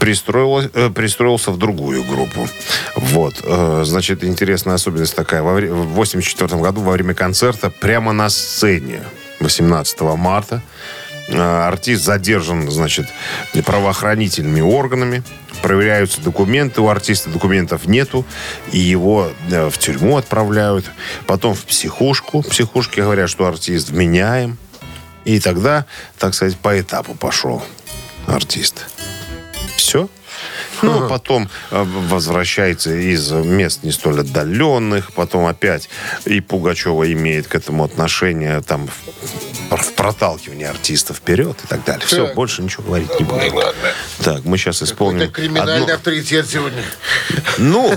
Пристроило- 0.00 0.70
э, 0.74 0.90
пристроился 0.90 1.50
в 1.50 1.58
другую 1.58 2.04
группу. 2.04 2.48
Вот. 2.96 3.36
Значит, 3.84 4.24
интересная 4.24 4.74
особенность 4.74 5.14
такая. 5.14 5.42
В 5.42 5.94
84 5.94 6.60
году 6.60 6.80
во 6.80 6.92
время 6.92 7.14
концерта 7.14 7.70
прямо 7.70 8.12
на 8.12 8.28
сцене 8.28 9.02
18 9.40 10.00
марта. 10.16 10.62
Э, 11.28 11.66
Артист 11.66 12.04
задержан, 12.04 12.70
значит, 12.70 13.06
правоохранительными 13.64 14.60
органами. 14.60 15.22
Проверяются 15.62 16.20
документы. 16.20 16.80
У 16.80 16.88
артиста 16.88 17.30
документов 17.30 17.86
нету. 17.86 18.24
И 18.72 18.78
его 18.78 19.30
э, 19.50 19.68
в 19.68 19.78
тюрьму 19.78 20.16
отправляют. 20.16 20.86
Потом 21.26 21.54
в 21.54 21.64
психушку. 21.64 22.42
В 22.42 22.48
психушке 22.48 23.02
говорят, 23.02 23.28
что 23.28 23.46
артист 23.46 23.90
вменяем. 23.90 24.58
И 25.24 25.40
тогда, 25.40 25.84
так 26.18 26.34
сказать, 26.34 26.56
по 26.56 26.80
этапу 26.80 27.14
пошел 27.14 27.62
артист. 28.26 28.86
Все. 29.76 30.08
Ну, 30.82 31.08
потом 31.08 31.48
э, 31.70 31.84
возвращается 32.08 32.94
из 32.94 33.30
мест 33.30 33.82
не 33.82 33.92
столь 33.92 34.20
отдаленных, 34.20 35.12
потом 35.12 35.46
опять 35.46 35.88
и 36.24 36.40
Пугачева 36.40 37.10
имеет 37.12 37.48
к 37.48 37.54
этому 37.54 37.84
отношение, 37.84 38.60
там, 38.62 38.88
в, 39.70 39.92
проталкивании 39.92 40.66
артиста 40.66 41.14
вперед 41.14 41.56
и 41.64 41.66
так 41.66 41.84
далее. 41.84 42.06
Все, 42.06 42.32
больше 42.34 42.62
ничего 42.62 42.84
говорить 42.84 43.18
не 43.18 43.24
будем. 43.24 43.60
Так, 44.22 44.44
мы 44.44 44.56
сейчас 44.58 44.82
исполним 44.82 45.22
Это 45.22 45.32
криминальный 45.32 45.82
одно- 45.82 45.94
авторитет 45.94 46.46
сегодня. 46.48 46.82
ну, 47.58 47.96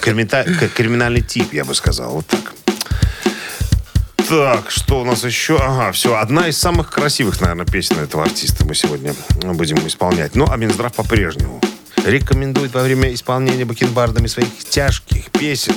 криминальный 0.00 1.22
тип, 1.22 1.52
я 1.52 1.64
бы 1.64 1.74
сказал. 1.74 2.14
Вот 2.14 2.26
так. 2.26 2.52
Так, 4.28 4.70
что 4.70 5.00
у 5.00 5.04
нас 5.04 5.24
еще? 5.24 5.58
Ага, 5.58 5.92
все. 5.92 6.16
Одна 6.16 6.48
из 6.48 6.56
самых 6.56 6.90
красивых, 6.90 7.40
наверное, 7.40 7.66
песен 7.66 7.98
этого 7.98 8.22
артиста 8.24 8.64
мы 8.64 8.74
сегодня 8.74 9.14
будем 9.42 9.86
исполнять. 9.86 10.34
Ну, 10.34 10.46
а 10.48 10.56
Минздрав 10.56 10.92
по-прежнему 10.94 11.60
рекомендует 12.04 12.72
во 12.74 12.82
время 12.82 13.12
исполнения 13.14 13.64
бакенбардами 13.64 14.26
своих 14.26 14.48
тяжких 14.68 15.30
песен 15.30 15.74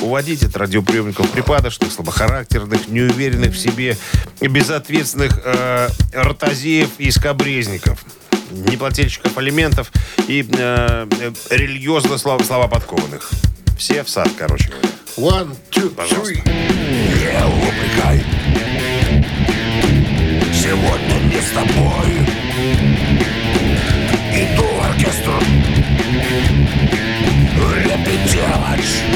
уводить 0.00 0.42
от 0.42 0.56
радиоприемников 0.56 1.30
припадочных, 1.30 1.92
слабохарактерных, 1.92 2.88
неуверенных 2.88 3.52
в 3.52 3.58
себе, 3.58 3.96
безответственных 4.40 5.40
э, 5.44 5.88
ротозеев 6.14 6.88
и 6.98 7.10
скобрезников 7.10 8.04
неплательщиков 8.50 9.36
алиментов 9.38 9.92
и 10.26 10.46
э, 10.50 11.06
э, 11.20 11.32
религиозно 11.50 12.18
слова, 12.18 12.42
слова 12.42 12.68
подкованных. 12.68 13.30
Все 13.78 14.02
в 14.02 14.10
сад, 14.10 14.28
короче 14.36 14.68
говоря. 14.68 14.88
One, 15.16 15.56
two, 15.70 15.90
Пожалуйста. 15.90 16.34
three. 16.34 16.42
Не 16.46 17.28
упрекай 17.68 18.24
Сегодня 20.52 21.14
не 21.28 21.40
с 21.40 21.50
тобой 21.50 22.10
Иду 24.34 24.64
в 24.64 24.84
оркестр 24.84 25.49
Village. 28.50 29.09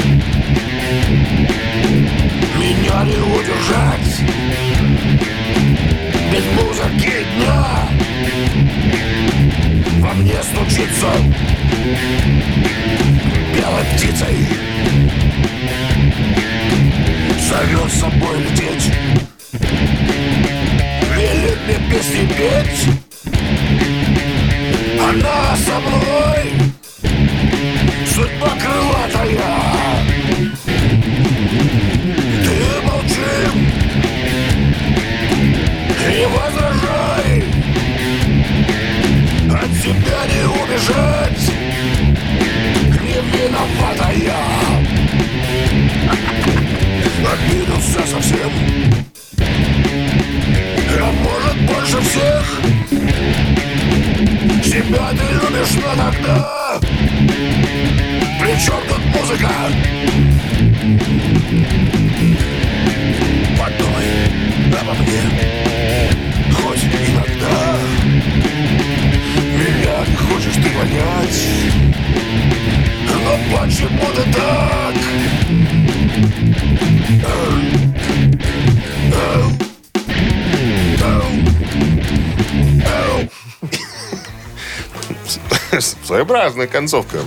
Своеобразная 85.79 86.67
концовка. 86.67 87.17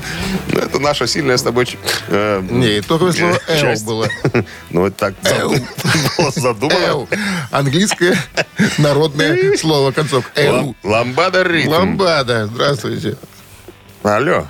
Ну, 0.53 0.59
Это 0.59 0.79
наша 0.79 1.07
сильная 1.07 1.37
с 1.37 1.43
тобой... 1.43 1.67
э, 2.09 2.41
Не, 2.51 2.81
только 2.81 3.13
слово 3.13 3.39
«эл» 3.49 3.75
было. 3.85 4.09
Ну, 4.71 4.87
это 4.87 4.97
так 4.97 5.15
было 6.19 6.31
задумано. 6.31 7.07
Английское 7.51 8.17
народное 8.79 9.57
слово 9.59 9.93
концовка. 9.93 10.31
«Эл». 10.41 10.55
Лам- 10.57 10.77
Ламбада 10.83 11.43
ритм. 11.43 11.71
Ламбада. 11.71 12.47
Здравствуйте. 12.47 13.17
Алло. 14.03 14.47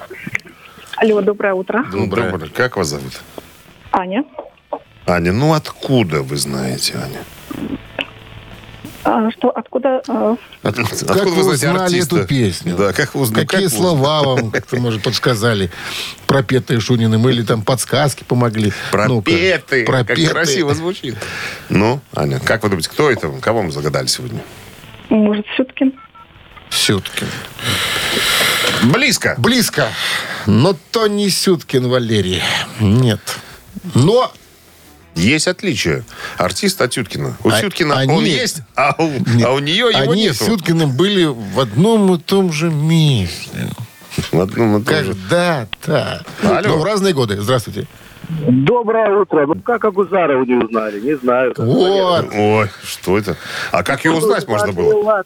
Алло, 0.97 1.21
доброе 1.21 1.55
утро. 1.55 1.85
Доброе. 1.91 2.31
Доброе. 2.31 2.51
Как 2.51 2.77
вас 2.77 2.89
зовут? 2.89 3.21
Аня. 3.91 4.25
Аня, 5.07 5.33
ну 5.33 5.55
откуда 5.55 6.23
вы 6.23 6.37
знаете, 6.37 6.95
Аня? 6.97 7.25
А, 9.11 9.31
что, 9.31 9.49
откуда? 9.49 10.03
а, 10.07 10.37
От- 10.63 10.79
Откуда 10.79 11.15
Как 11.15 11.25
вы 11.29 11.43
знаете 11.43 11.69
узнали 11.69 11.83
артиста? 11.85 12.17
эту 12.17 12.27
песню? 12.29 12.77
Да, 12.77 12.93
как 12.93 13.15
вы 13.15 13.23
узнали? 13.23 13.47
Какие 13.47 13.69
как 13.69 13.73
вы 13.73 13.79
слова 13.79 14.23
вам 14.23 14.51
как-то, 14.51 14.77
может, 14.77 15.03
подсказали, 15.03 15.71
пропетые 16.27 16.79
Шуниным, 16.81 17.27
или 17.27 17.43
там 17.43 17.63
подсказки 17.63 18.25
помогли? 18.25 18.71
Пропеты. 18.91 19.87
Как 19.87 20.07
пропеты. 20.07 20.27
красиво 20.29 20.75
звучит. 20.75 21.17
Ну, 21.71 22.01
Аня, 22.15 22.39
как 22.39 22.63
вы 22.65 22.69
думаете, 22.69 22.91
кто 22.91 23.11
это? 23.11 23.31
Кого 23.41 23.63
мы 23.63 23.73
загадали 23.73 24.07
сегодня? 24.09 24.41
может, 25.09 25.47
Сюткин? 25.57 25.99
Сюткин. 26.69 27.29
Близко. 28.93 29.35
Близко. 29.39 29.89
Но 30.45 30.77
то 30.91 31.07
не 31.07 31.31
Сюткин 31.31 31.89
Валерий. 31.89 32.43
Нет. 32.79 33.21
Но 33.95 34.31
Есть 35.19 35.49
отличие. 35.49 36.05
Артист 36.37 36.81
от 36.81 36.93
Сюткина. 36.93 37.37
У 37.45 37.49
А- 37.49 37.61
Сюткина 37.61 37.99
они- 37.99 38.13
он 38.13 38.25
есть, 38.25 38.63
а 38.75 38.95
у, 38.99 39.11
а 39.45 39.53
у 39.53 39.59
нее 39.59 39.91
его 39.91 40.13
они 40.13 40.23
нету. 40.25 40.35
с 40.37 40.47
Сюткиным 40.47 40.97
были 40.97 41.25
в 41.25 41.59
одном 41.61 42.15
и 42.15 42.19
том 42.19 42.53
же 42.53 42.71
месте. 42.71 43.69
В 44.33 44.41
одном 44.41 44.79
и 44.79 44.85
том 44.85 44.95
же. 44.97 45.15
Когда-то. 45.15 46.25
Алло. 46.43 46.61
Но 46.69 46.79
в 46.79 46.85
разные 46.85 47.15
годы. 47.15 47.41
Здравствуйте. 47.41 47.87
Доброе 48.29 49.21
утро. 49.21 49.47
Ну 49.47 49.55
как 49.63 49.85
Агузарова 49.85 50.45
не 50.45 50.55
узнали? 50.55 51.01
Не 51.01 51.17
знаю. 51.17 51.55
Вот. 51.57 52.27
Ой, 52.35 52.69
что 52.85 53.17
это? 53.17 53.37
А 53.73 53.83
как 53.83 54.05
ее 54.05 54.13
узнать 54.13 54.47
можно 54.49 54.73
было? 54.73 55.25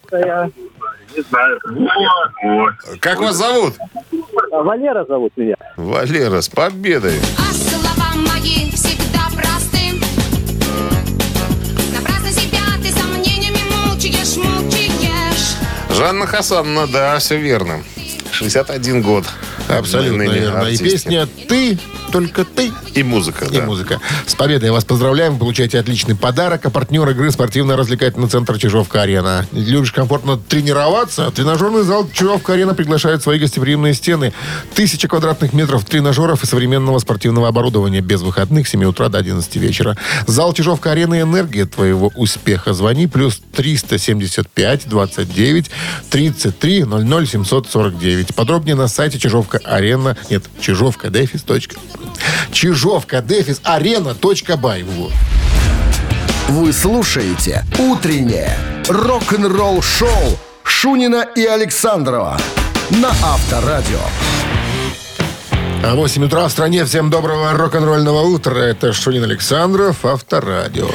Не 1.14 1.22
знаю. 1.28 1.60
Как 3.00 3.20
вас 3.20 3.36
зовут? 3.36 3.74
Валера 4.50 5.04
зовут 5.06 5.32
меня. 5.36 5.56
Валера, 5.76 6.40
с 6.40 6.48
победой. 6.48 7.18
А 7.38 7.52
слова 7.52 8.14
мои 8.14 8.70
Жанна 15.94 16.26
Хасановна, 16.26 16.86
да, 16.86 17.18
все 17.18 17.36
верно. 17.36 17.82
61 18.32 19.02
год. 19.02 19.24
Абсолютно 19.68 20.22
верно. 20.22 20.66
И 20.68 20.78
песня 20.78 21.26
«Ты», 21.48 21.78
только 22.10 22.44
«ты» 22.44 22.72
И 22.94 23.02
музыка, 23.02 23.46
и 23.46 23.56
да. 23.56 23.64
музыка. 23.64 24.00
С 24.26 24.34
победой 24.34 24.70
вас 24.70 24.84
поздравляем. 24.84 25.34
Вы 25.34 25.38
получаете 25.40 25.78
отличный 25.78 26.14
подарок. 26.14 26.66
А 26.66 26.70
партнер 26.70 27.08
игры 27.08 27.30
спортивно-развлекательный 27.30 28.28
центр 28.28 28.58
«Чижовка-арена». 28.58 29.46
Любишь 29.52 29.92
комфортно 29.92 30.36
тренироваться? 30.36 31.30
Тренажерный 31.30 31.84
зал 31.84 32.08
«Чижовка-арена» 32.12 32.74
приглашает 32.74 33.22
свои 33.22 33.38
гостеприимные 33.38 33.94
стены. 33.94 34.34
Тысяча 34.74 35.08
квадратных 35.08 35.54
метров 35.54 35.84
тренажеров 35.86 36.44
и 36.44 36.46
современного 36.46 36.98
спортивного 36.98 37.48
оборудования 37.48 38.00
без 38.00 38.20
выходных 38.20 38.68
с 38.68 38.72
7 38.72 38.84
утра 38.84 39.08
до 39.08 39.18
11 39.18 39.56
вечера. 39.56 39.96
Зал 40.26 40.52
«Чижовка-арена»– 40.52 41.20
энергия 41.22 41.64
твоего 41.64 42.12
успеха. 42.14 42.74
Звони 42.74 43.06
плюс 43.06 43.40
375 43.54 44.88
29 44.88 45.70
33 46.10 46.84
00 46.84 47.26
749. 47.26 48.34
Подробнее 48.34 48.74
на 48.74 48.88
сайте 48.88 49.18
Чижовка-арена. 49.18 50.16
Нет, 50.28 50.44
Чижовка 50.60 51.08
Чижовка 52.82 53.22
Дефис 53.22 53.60
Арена. 53.62 54.12
точка. 54.12 54.58
Вы 56.48 56.72
слушаете 56.72 57.64
«Утреннее 57.78 58.58
рок-н-ролл-шоу» 58.88 60.36
Шунина 60.64 61.24
и 61.36 61.44
Александрова 61.44 62.36
на 62.90 63.10
Авторадио. 63.10 64.00
А 65.84 65.96
8 65.96 66.24
утра 66.24 66.46
в 66.46 66.52
стране. 66.52 66.84
Всем 66.84 67.10
доброго 67.10 67.52
рок-н-ролльного 67.54 68.20
утра. 68.22 68.54
Это 68.56 68.92
Шунин 68.92 69.24
Александров, 69.24 70.04
Авторадио. 70.04 70.88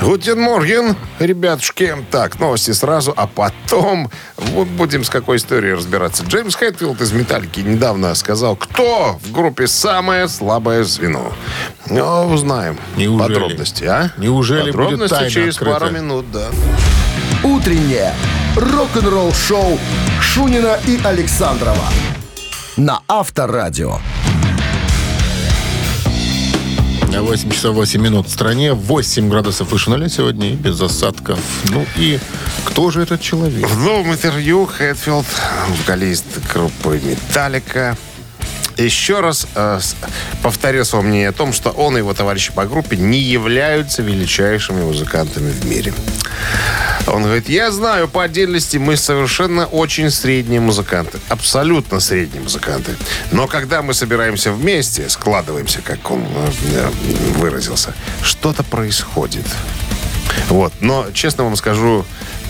Guten 0.00 0.40
Morgen, 0.40 0.96
ребятушки. 1.18 1.94
Так, 2.10 2.40
новости 2.40 2.70
сразу, 2.70 3.12
а 3.14 3.26
потом 3.26 4.10
вот 4.38 4.68
будем 4.68 5.04
с 5.04 5.10
какой 5.10 5.36
историей 5.36 5.74
разбираться. 5.74 6.24
Джеймс 6.24 6.54
Хэтфилд 6.54 7.00
из 7.02 7.12
«Металлики» 7.12 7.60
недавно 7.60 8.14
сказал, 8.14 8.56
кто 8.56 9.18
в 9.22 9.32
группе 9.32 9.66
самое 9.66 10.28
слабое 10.28 10.84
звено. 10.84 11.30
Ну, 11.90 12.32
узнаем 12.32 12.78
Неужели? 12.96 13.34
подробности, 13.34 13.84
а? 13.84 14.12
Неужели 14.16 14.70
будет 14.70 14.76
Подробности 14.76 15.14
тайна 15.14 15.30
через 15.30 15.54
открыта? 15.56 15.78
пару 15.80 15.92
минут, 15.92 16.32
да. 16.32 16.46
«Утреннее 17.42 18.14
рок-н-ролл-шоу» 18.56 19.78
Шунина 20.22 20.78
и 20.86 20.98
Александрова 21.04 21.84
на 22.76 23.00
Авторадио. 23.06 23.98
8 27.20 27.50
часов 27.50 27.74
8 27.74 28.00
минут 28.00 28.28
в 28.28 28.30
стране. 28.30 28.72
8 28.72 29.28
градусов 29.28 29.70
выше 29.70 29.90
нуля 29.90 30.08
сегодня 30.08 30.52
и 30.52 30.54
без 30.54 30.80
осадков. 30.80 31.38
Ну 31.70 31.84
и 31.96 32.18
кто 32.64 32.90
же 32.90 33.02
этот 33.02 33.20
человек? 33.20 33.68
В 33.68 33.78
новом 33.78 34.12
интервью 34.12 34.66
Хэтфилд, 34.66 35.26
вокалист 35.68 36.26
группы 36.54 37.00
«Металлика», 37.04 37.96
еще 38.76 39.20
раз 39.20 39.46
э, 39.54 39.80
повторил 40.42 40.84
свое 40.84 41.04
мнение 41.04 41.28
о 41.28 41.32
том, 41.32 41.52
что 41.52 41.70
он 41.70 41.96
и 41.96 41.98
его 41.98 42.14
товарищи 42.14 42.52
по 42.52 42.64
группе 42.66 42.96
не 42.96 43.18
являются 43.18 44.02
величайшими 44.02 44.82
музыкантами 44.82 45.50
в 45.50 45.64
мире. 45.66 45.92
Он 47.06 47.24
говорит, 47.24 47.48
я 47.48 47.70
знаю, 47.70 48.08
по 48.08 48.22
отдельности 48.22 48.76
мы 48.76 48.96
совершенно 48.96 49.66
очень 49.66 50.10
средние 50.10 50.60
музыканты. 50.60 51.18
Абсолютно 51.28 52.00
средние 52.00 52.42
музыканты. 52.42 52.92
Но 53.32 53.46
когда 53.46 53.82
мы 53.82 53.94
собираемся 53.94 54.52
вместе, 54.52 55.08
складываемся, 55.08 55.80
как 55.82 56.10
он 56.10 56.22
э, 56.22 56.50
э, 56.74 56.90
выразился, 57.38 57.94
что-то 58.22 58.62
происходит. 58.62 59.46
Вот. 60.48 60.72
Но, 60.80 61.06
честно 61.12 61.44
вам 61.44 61.56
скажу, 61.56 62.04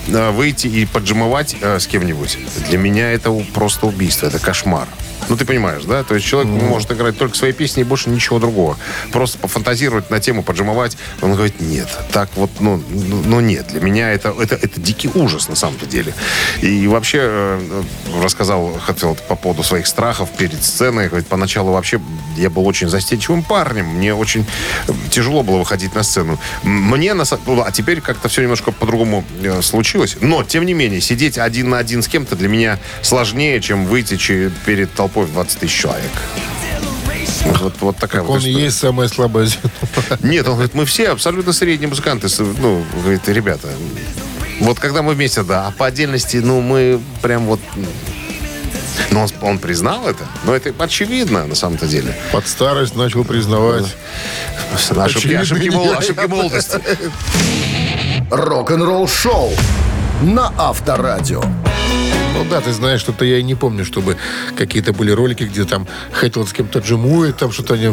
э, 0.09 0.31
выйти 0.31 0.67
и 0.67 0.87
поджимовать 0.87 1.57
э, 1.61 1.79
с 1.79 1.87
кем-нибудь, 1.87 2.39
для 2.69 2.79
меня 2.79 3.13
это 3.13 3.31
просто 3.55 3.87
убийство, 3.87 4.27
это 4.27 4.39
кошмар. 4.39 4.89
Ну, 5.29 5.37
ты 5.37 5.45
понимаешь, 5.45 5.85
да? 5.85 6.03
То 6.03 6.15
есть 6.15 6.27
человек 6.27 6.51
может 6.51 6.91
играть 6.93 7.19
только 7.19 7.37
свои 7.37 7.53
песни 7.53 7.83
и 7.83 7.85
больше 7.85 8.11
ничего 8.11 8.39
другого. 8.39 8.77
Просто 9.13 9.39
пофантазировать 9.39 10.11
на 10.11 10.21
тему, 10.21 10.43
поджимовать. 10.43 10.97
Он 11.21 11.35
говорит, 11.35 11.61
нет, 11.61 11.89
так 12.13 12.31
вот, 12.37 12.51
ну, 12.61 12.83
ну 12.91 13.23
ну, 13.25 13.41
нет. 13.41 13.69
Для 13.69 13.81
меня 13.81 14.11
это, 14.11 14.35
это, 14.39 14.57
это 14.57 14.81
дикий 14.81 15.11
ужас 15.15 15.49
на 15.49 15.57
самом-то 15.57 15.87
деле. 15.87 16.15
И 16.61 16.87
вообще 16.87 17.19
э, 17.23 17.83
рассказал 18.23 18.75
Хэтфилд 18.87 19.23
по 19.23 19.37
поводу 19.37 19.63
своих 19.63 19.87
страхов 19.87 20.29
перед 20.37 20.63
сценой. 20.63 21.09
Говорит, 21.09 21.27
поначалу 21.29 21.73
вообще 21.73 22.01
я 22.37 22.51
был 22.51 22.67
очень 22.67 22.89
застенчивым 22.89 23.43
парнем. 23.43 23.87
Мне 23.87 24.15
очень 24.15 24.45
э, 24.89 24.93
тяжело 25.11 25.43
было 25.43 25.59
выходить 25.59 25.95
на 25.95 26.03
сцену. 26.03 26.39
Мне, 26.63 27.15
на, 27.15 27.25
ну, 27.47 27.63
а 27.63 27.71
теперь 27.73 28.01
как-то 28.01 28.29
все 28.29 28.43
немножко 28.43 28.73
по-другому 28.73 29.25
э, 29.43 29.63
случилось. 29.63 30.17
Но, 30.21 30.43
тем 30.45 30.67
не 30.67 30.75
менее, 30.75 31.01
сидеть 31.01 31.39
один 31.39 31.71
на 31.71 31.79
один 31.79 32.03
с 32.03 32.09
кем-то 32.09 32.37
для 32.37 32.49
меня 32.49 32.79
сложнее, 33.03 33.61
чем 33.61 33.87
выйти 33.87 34.17
перед 34.67 34.93
толпой 34.93 35.12
в 35.21 35.33
20 35.33 35.59
тысяч 35.61 35.81
человек. 35.81 36.11
Вот, 37.45 37.75
вот 37.81 37.97
такая 37.97 38.23
вот 38.23 38.31
Он 38.31 38.37
и 38.37 38.41
история. 38.51 38.65
есть 38.65 38.79
самое 38.79 39.09
слабое 39.09 39.47
звено. 39.47 39.71
Нет, 40.21 40.47
он 40.47 40.55
говорит, 40.55 40.75
мы 40.75 40.85
все 40.85 41.09
абсолютно 41.11 41.53
средние 41.53 41.89
музыканты. 41.89 42.29
Ну, 42.39 42.85
говорит, 43.03 43.29
ребята, 43.29 43.69
вот 44.61 44.79
когда 44.79 45.03
мы 45.03 45.15
вместе, 45.15 45.43
да, 45.43 45.67
а 45.67 45.71
по 45.73 45.87
отдельности, 45.87 46.37
ну, 46.37 46.61
мы 46.61 47.01
прям 47.21 47.47
вот... 47.47 47.61
Но 49.11 49.23
он, 49.23 49.29
он 49.41 49.59
признал 49.59 50.07
это, 50.09 50.25
но 50.45 50.55
это 50.55 50.73
очевидно 50.79 51.47
на 51.47 51.55
самом-то 51.55 51.87
деле. 51.87 52.17
Под 52.31 52.47
старость 52.47 52.95
начал 52.95 53.25
признавать. 53.25 53.87
Ошибки, 54.97 55.35
ошибки, 55.35 55.69
мол- 55.69 55.93
ошибки 55.93 56.27
молодости. 56.27 56.79
Рок-н-ролл-шоу 58.31 59.51
на 60.23 60.53
Авторадио. 60.57 61.43
Ну 62.43 62.49
да, 62.51 62.61
ты 62.61 62.73
знаешь, 62.73 63.01
что-то 63.01 63.25
я 63.25 63.39
и 63.39 63.43
не 63.45 63.55
помню, 63.55 63.85
чтобы 63.85 64.17
какие-то 64.57 64.93
были 64.93 65.13
ролики, 65.13 65.45
где 65.45 65.65
там 65.65 65.87
Хэтфилд 66.11 66.49
с 66.49 66.53
кем-то 66.53 66.81
джимует, 66.81 67.37
там 67.37 67.53
что-то 67.53 67.75
они... 67.75 67.87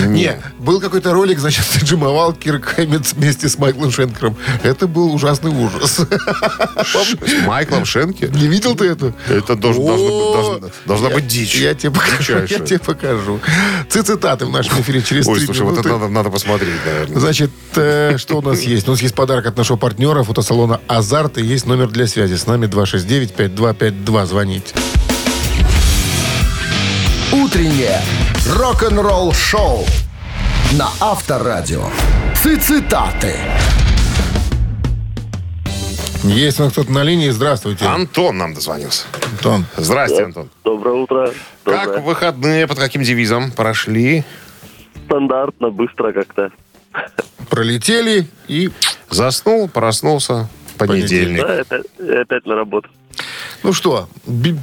Не, 0.00 0.38
был 0.58 0.80
какой-то 0.80 1.14
ролик, 1.14 1.38
значит, 1.38 1.64
джимовал 1.82 2.34
Кирк 2.34 2.66
Хэммит 2.66 3.10
вместе 3.14 3.48
с 3.48 3.58
Майклом 3.58 3.90
Шенкером. 3.90 4.36
Это 4.62 4.86
был 4.86 5.14
ужасный 5.14 5.50
ужас. 5.50 5.98
С 5.98 7.46
Майклом 7.46 7.86
Шенки? 7.86 8.30
Не 8.34 8.48
видел 8.48 8.74
ты 8.74 8.84
это? 8.84 9.14
Это 9.30 9.56
должна 10.84 11.08
быть 11.08 11.26
дичь. 11.26 11.56
Я 11.56 11.74
тебе 11.74 11.92
покажу. 11.92 12.40
Я 12.46 12.58
тебе 12.58 12.78
покажу. 12.78 13.40
Цитаты 13.88 14.44
в 14.44 14.50
нашем 14.50 14.78
эфире 14.82 15.00
через 15.00 15.26
Ой, 15.26 15.36
три 15.38 15.46
слушай, 15.46 15.62
вот 15.62 15.78
это 15.78 15.96
надо, 16.08 16.28
посмотреть, 16.28 16.84
наверное. 16.84 17.18
Значит, 17.18 17.50
э, 17.76 18.18
что 18.18 18.38
у 18.38 18.42
нас 18.42 18.60
есть? 18.62 18.86
У 18.88 18.90
нас 18.90 19.00
есть 19.00 19.14
подарок 19.14 19.46
от 19.46 19.56
нашего 19.56 19.78
партнера 19.78 20.22
фотосалона 20.22 20.80
«Азарт» 20.86 21.38
и 21.38 21.42
есть 21.42 21.66
номер 21.66 21.88
для 21.88 22.06
связи. 22.06 22.34
С 22.34 22.46
нами 22.46 22.66
269-5252. 23.54 24.26
Звоните. 24.26 24.74
Утреннее 27.32 28.00
рок-н-ролл-шоу 28.56 29.84
на 30.78 30.88
Авторадио. 31.00 31.84
Цитаты. 32.34 33.34
Есть 36.24 36.60
у 36.60 36.64
нас 36.64 36.72
кто-то 36.72 36.92
на 36.92 37.02
линии. 37.02 37.30
Здравствуйте. 37.30 37.84
Антон 37.84 38.38
нам 38.38 38.54
дозвонился. 38.54 39.06
Антон. 39.32 39.66
Здрасте, 39.76 40.24
Антон. 40.24 40.50
Доброе 40.64 40.94
утро. 40.94 41.30
Как 41.64 41.86
Доброе. 41.86 42.02
выходные, 42.02 42.66
под 42.66 42.78
каким 42.78 43.02
девизом 43.02 43.50
прошли? 43.50 44.24
Стандартно, 45.06 45.70
быстро 45.70 46.12
как-то. 46.12 46.50
Пролетели 47.50 48.26
и... 48.48 48.70
Заснул, 49.10 49.68
проснулся 49.68 50.48
в 50.74 50.78
понедельник. 50.78 51.42
Да, 51.42 51.54
это, 51.54 51.82
опять 52.20 52.46
на 52.46 52.54
работу. 52.56 52.88
Ну 53.64 53.72
что, 53.72 54.10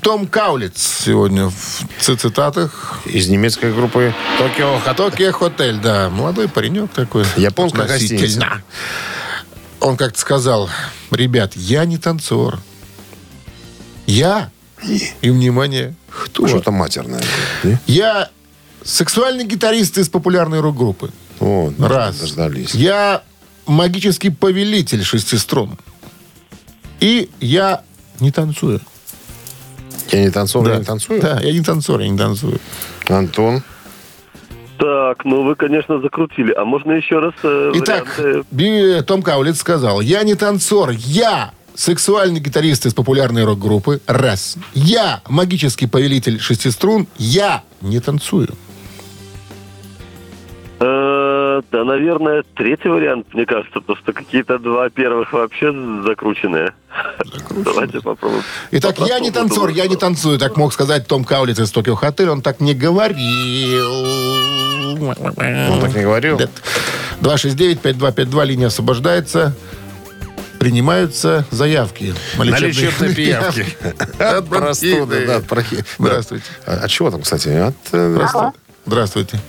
Том 0.04 0.28
Каулиц 0.28 1.02
сегодня 1.06 1.48
в 1.50 1.86
ци- 2.00 2.16
цитатах. 2.16 3.00
Из 3.06 3.30
немецкой 3.30 3.74
группы 3.74 4.14
Токио 4.38 4.78
Хато. 4.78 5.10
Токио 5.10 5.32
Хотель, 5.32 5.78
да. 5.80 6.12
Молодой 6.12 6.48
паренек 6.48 6.92
такой. 6.92 7.26
Японская 7.36 7.88
гостиница. 7.88 8.62
Он 9.80 9.98
как-то 9.98 10.20
сказал, 10.20 10.70
ребят, 11.10 11.56
я 11.56 11.86
не 11.86 11.98
танцор. 11.98 12.60
Я, 14.06 14.52
и, 14.84 15.32
внимание, 15.32 15.96
кто? 16.08 16.48
Что-то 16.48 16.70
матерное. 16.70 17.24
Я 17.88 18.30
сексуальный 18.84 19.46
гитарист 19.46 19.98
из 19.98 20.10
популярной 20.10 20.60
рок-группы. 20.60 21.10
О, 21.40 21.74
Раз. 21.80 22.20
Дождались. 22.20 22.76
Я 22.76 23.24
магический 23.66 24.30
повелитель 24.30 25.04
шести 25.04 25.38
струн. 25.38 25.80
И 27.00 27.32
я 27.40 27.82
не 28.20 28.32
танцую. 28.32 28.80
Я 30.12 30.22
не 30.22 30.30
танцор, 30.30 30.66
я 30.68 30.74
Да. 30.74 30.80
не 30.80 30.86
танцую? 30.86 31.22
Да, 31.22 31.40
я 31.42 31.54
не 31.54 31.62
танцор, 31.62 32.00
я 32.02 32.10
не 32.10 32.18
танцую. 32.18 32.60
Антон. 33.08 33.62
Так, 34.78 35.26
ну 35.26 35.44
вы, 35.44 35.56
конечно, 35.56 36.02
закрутили. 36.02 36.52
А 36.54 36.66
можно 36.66 36.94
еще 36.94 37.20
раз 37.20 37.34
э, 37.44 37.72
Итак, 37.76 38.18
варианты? 38.18 39.04
Том 39.04 39.22
Каулиц 39.22 39.60
сказал, 39.60 40.02
я 40.02 40.24
не 40.24 40.34
танцор, 40.36 40.90
я 40.92 41.52
сексуальный 41.76 42.40
гитарист 42.40 42.86
из 42.88 42.94
популярной 42.94 43.44
рок-группы. 43.46 44.02
Раз. 44.08 44.58
Я 44.74 45.22
магический 45.30 45.88
повелитель 45.88 46.40
шести 46.40 46.72
струн. 46.72 47.08
Я 47.18 47.64
не 47.82 48.00
танцую. 48.00 48.50
Э, 50.80 51.11
да, 51.72 51.84
наверное, 51.84 52.44
третий 52.56 52.88
вариант, 52.90 53.34
мне 53.34 53.46
кажется, 53.46 53.80
потому 53.80 53.98
что 53.98 54.14
какие-то 54.14 54.58
два 54.60 54.90
первых 54.90 55.34
вообще 55.34 55.74
закрученные. 56.06 56.74
Давайте 57.50 58.00
попробуем. 58.02 58.44
Итак, 58.72 59.00
я 59.00 59.20
не 59.20 59.32
танцор, 59.32 59.70
я 59.70 59.88
не 59.88 59.96
танцую. 59.96 60.38
Так 60.40 60.58
мог 60.58 60.74
сказать 60.74 61.08
Том 61.08 61.24
Каулиц 61.24 61.60
из 61.60 61.72
Токио 61.72 61.96
Хотель. 61.96 62.30
Он 62.30 62.42
так 62.42 62.60
не 62.60 62.74
говорил. 62.74 63.92
Он 65.00 65.80
так 65.82 65.96
не 65.96 66.04
говорил? 66.04 66.38
Нет. 66.40 66.52
269-5252, 67.22 68.46
линия 68.46 68.68
освобождается. 68.68 69.56
Принимаются 70.60 71.46
заявки. 71.50 72.14
На 72.38 72.44
лечебные 72.44 73.16
пиявки. 73.16 73.66
От 74.20 74.48
простуды. 74.48 75.26
да, 75.26 75.38
от 75.38 75.46
Здравствуйте. 75.98 76.46
да. 76.66 76.74
А 76.74 76.86
от 76.86 76.90
чего 76.92 77.10
там, 77.10 77.22
кстати? 77.24 77.50
От, 77.50 77.76
э, 77.94 78.12
Здравствуйте. 78.14 78.52
Здравствуйте. 78.86 79.40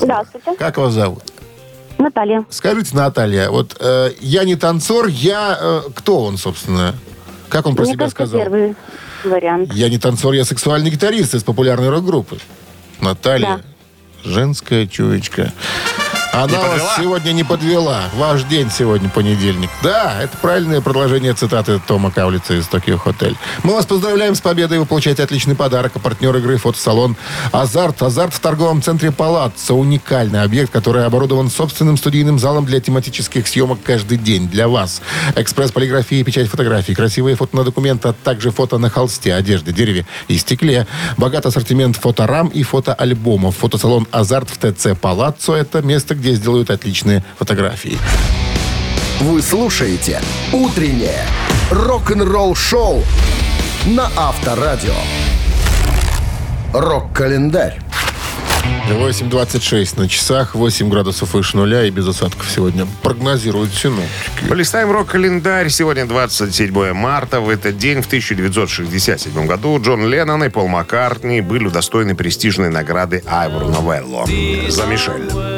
Здравствуйте. 0.00 0.54
Как 0.58 0.78
вас 0.78 0.94
зовут? 0.94 1.22
Наталья. 2.06 2.44
Скажите, 2.50 2.94
Наталья, 2.94 3.50
вот 3.50 3.76
э, 3.80 4.12
я 4.20 4.44
не 4.44 4.54
танцор, 4.54 5.08
я... 5.08 5.58
э, 5.60 5.82
кто 5.94 6.22
он, 6.22 6.38
собственно? 6.38 6.94
Как 7.48 7.66
он 7.66 7.74
про 7.74 7.82
Мне 7.82 7.94
себя 7.94 8.04
кажется, 8.04 8.26
сказал? 8.26 8.40
первый 8.40 8.76
вариант. 9.24 9.72
Я 9.72 9.88
не 9.88 9.98
танцор, 9.98 10.32
я 10.34 10.44
сексуальный 10.44 10.90
гитарист 10.90 11.34
из 11.34 11.42
популярной 11.42 11.88
рок-группы. 11.88 12.38
Наталья. 13.00 13.60
Женская 14.22 14.86
чуечка. 14.86 15.52
Она 16.36 16.60
вас 16.60 16.96
сегодня 16.98 17.32
не 17.32 17.44
подвела. 17.44 18.02
Ваш 18.14 18.42
день 18.42 18.70
сегодня 18.70 19.08
понедельник. 19.08 19.70
Да, 19.82 20.20
это 20.20 20.36
правильное 20.36 20.82
продолжение 20.82 21.32
цитаты 21.32 21.80
Тома 21.86 22.10
Каулица 22.10 22.52
из 22.52 22.66
Токио 22.66 22.98
Хотель. 22.98 23.38
Мы 23.62 23.72
вас 23.72 23.86
поздравляем 23.86 24.34
с 24.34 24.42
победой. 24.42 24.78
Вы 24.78 24.84
получаете 24.84 25.22
отличный 25.22 25.54
подарок. 25.54 25.92
А 25.94 25.98
партнер 25.98 26.36
игры 26.36 26.58
фотосалон 26.58 27.16
«Азарт». 27.52 28.02
«Азарт» 28.02 28.34
в 28.34 28.40
торговом 28.40 28.82
центре 28.82 29.12
«Палаццо». 29.12 29.72
Уникальный 29.72 30.42
объект, 30.42 30.70
который 30.70 31.06
оборудован 31.06 31.48
собственным 31.48 31.96
студийным 31.96 32.38
залом 32.38 32.66
для 32.66 32.80
тематических 32.80 33.48
съемок 33.48 33.78
каждый 33.82 34.18
день 34.18 34.46
для 34.46 34.68
вас. 34.68 35.00
Экспресс-полиграфия, 35.36 36.22
печать 36.22 36.48
фотографий, 36.48 36.94
красивые 36.94 37.36
фото 37.36 37.56
на 37.56 37.64
документы, 37.64 38.08
а 38.08 38.12
также 38.12 38.50
фото 38.50 38.76
на 38.76 38.90
холсте, 38.90 39.32
одежде, 39.32 39.72
дереве 39.72 40.04
и 40.28 40.36
стекле. 40.36 40.86
Богат 41.16 41.46
ассортимент 41.46 41.96
фоторам 41.96 42.48
и 42.48 42.62
фотоальбомов. 42.62 43.56
Фотосалон 43.56 44.06
«Азарт» 44.10 44.50
в 44.50 44.58
ТЦ 44.58 44.88
«Палаццо»— 45.00 45.54
это 45.54 45.80
место, 45.80 46.14
где 46.14 46.25
сделают 46.34 46.70
отличные 46.70 47.22
фотографии. 47.38 47.98
Вы 49.20 49.40
слушаете 49.40 50.20
«Утреннее 50.52 51.24
рок-н-ролл-шоу» 51.70 53.02
на 53.86 54.10
Авторадио. 54.16 54.94
Рок-календарь. 56.72 57.78
8.26 58.88 59.98
на 59.98 60.08
часах, 60.08 60.54
8 60.54 60.88
градусов 60.88 61.34
выше 61.34 61.56
нуля 61.56 61.84
и 61.84 61.90
без 61.90 62.06
осадков 62.06 62.48
сегодня 62.48 62.86
прогнозируют 63.02 63.74
синоптики. 63.74 64.48
Полистаем 64.48 64.90
рок-календарь. 64.90 65.70
Сегодня 65.70 66.06
27 66.06 66.92
марта. 66.92 67.40
В 67.40 67.48
этот 67.48 67.78
день, 67.78 68.02
в 68.02 68.06
1967 68.06 69.46
году, 69.46 69.80
Джон 69.80 70.06
Леннон 70.06 70.44
и 70.44 70.48
Пол 70.48 70.68
Маккартни 70.68 71.40
были 71.40 71.66
удостоены 71.66 72.14
престижной 72.14 72.70
награды 72.70 73.22
Айвор 73.26 73.64
Новелло 73.64 74.26
за 74.68 74.86
Мишель. 74.86 75.55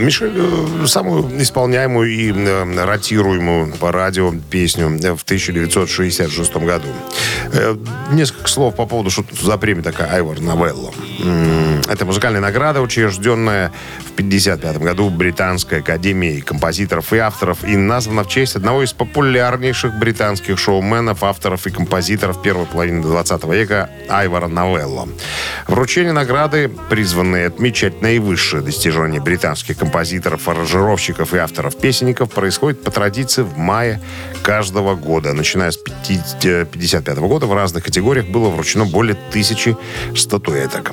Мишель 0.00 0.32
э, 0.34 0.86
самую 0.86 1.42
исполняемую 1.42 2.10
и 2.10 2.32
э, 2.32 2.84
ротируемую 2.84 3.72
по 3.74 3.92
радио 3.92 4.32
песню 4.50 4.88
в 4.88 5.22
1966 5.22 6.56
году. 6.56 6.88
Э, 7.52 7.76
Несколько 8.12 8.48
слов 8.48 8.74
по 8.76 8.86
поводу, 8.86 9.10
что 9.10 9.24
за 9.40 9.56
премия 9.58 9.82
такая 9.82 10.10
Айвор 10.12 10.40
Новелло. 10.40 10.92
Это 11.18 12.04
музыкальная 12.04 12.40
награда, 12.40 12.80
учрежденная 12.80 13.72
в 14.00 14.12
1955 14.14 14.78
году 14.78 15.10
Британской 15.10 15.80
академией 15.80 16.40
композиторов 16.40 17.12
и 17.12 17.18
авторов 17.18 17.64
и 17.64 17.76
названа 17.76 18.24
в 18.24 18.28
честь 18.28 18.56
одного 18.56 18.82
из 18.82 18.92
популярнейших 18.92 19.98
британских 19.98 20.58
шоуменов, 20.58 21.22
авторов 21.22 21.66
и 21.66 21.70
композиторов 21.70 22.42
первой 22.42 22.66
половины 22.66 23.02
20 23.02 23.44
века 23.44 23.90
Айвора 24.08 24.48
Новелло. 24.48 25.08
Вручение 25.68 26.12
награды, 26.12 26.70
призванные 26.90 27.46
отмечать 27.46 28.02
наивысшее 28.02 28.62
достижение 28.62 29.20
британских 29.20 29.78
композиторов, 29.78 30.48
аранжировщиков 30.48 31.34
и 31.34 31.38
авторов-песенников, 31.38 32.30
происходит 32.30 32.82
по 32.82 32.90
традиции 32.90 33.42
в 33.42 33.56
мае 33.56 34.00
каждого 34.42 34.94
года. 34.94 35.32
Начиная 35.32 35.70
с 35.70 35.76
1955 35.76 37.18
года 37.18 37.46
в 37.46 37.54
разных 37.54 37.84
категориях 37.84 38.26
было 38.26 38.48
вручено 38.48 38.84
более 38.84 39.16
тысячи 39.30 39.76
статуэток. 40.14 40.92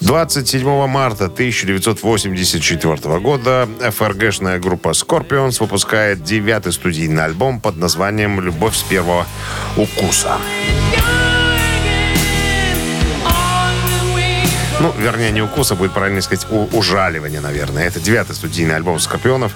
27 0.00 0.86
марта 0.86 1.24
1984 1.24 3.18
года 3.20 3.68
ФРГшная 3.80 4.58
группа 4.58 4.90
Scorpions 4.90 5.56
выпускает 5.60 6.22
девятый 6.22 6.72
студийный 6.72 7.24
альбом 7.24 7.60
под 7.60 7.76
названием 7.78 8.38
«Любовь 8.40 8.76
с 8.76 8.82
первого 8.82 9.26
укуса». 9.76 10.36
Ну, 14.84 14.92
вернее, 14.98 15.30
не 15.30 15.40
укуса, 15.40 15.74
будет 15.76 15.92
правильно 15.94 16.20
сказать, 16.20 16.46
у- 16.50 16.68
ужаливания, 16.76 17.40
наверное. 17.40 17.86
Это 17.86 18.00
девятый 18.00 18.36
студийный 18.36 18.76
альбом 18.76 18.98
Скорпионов. 19.00 19.52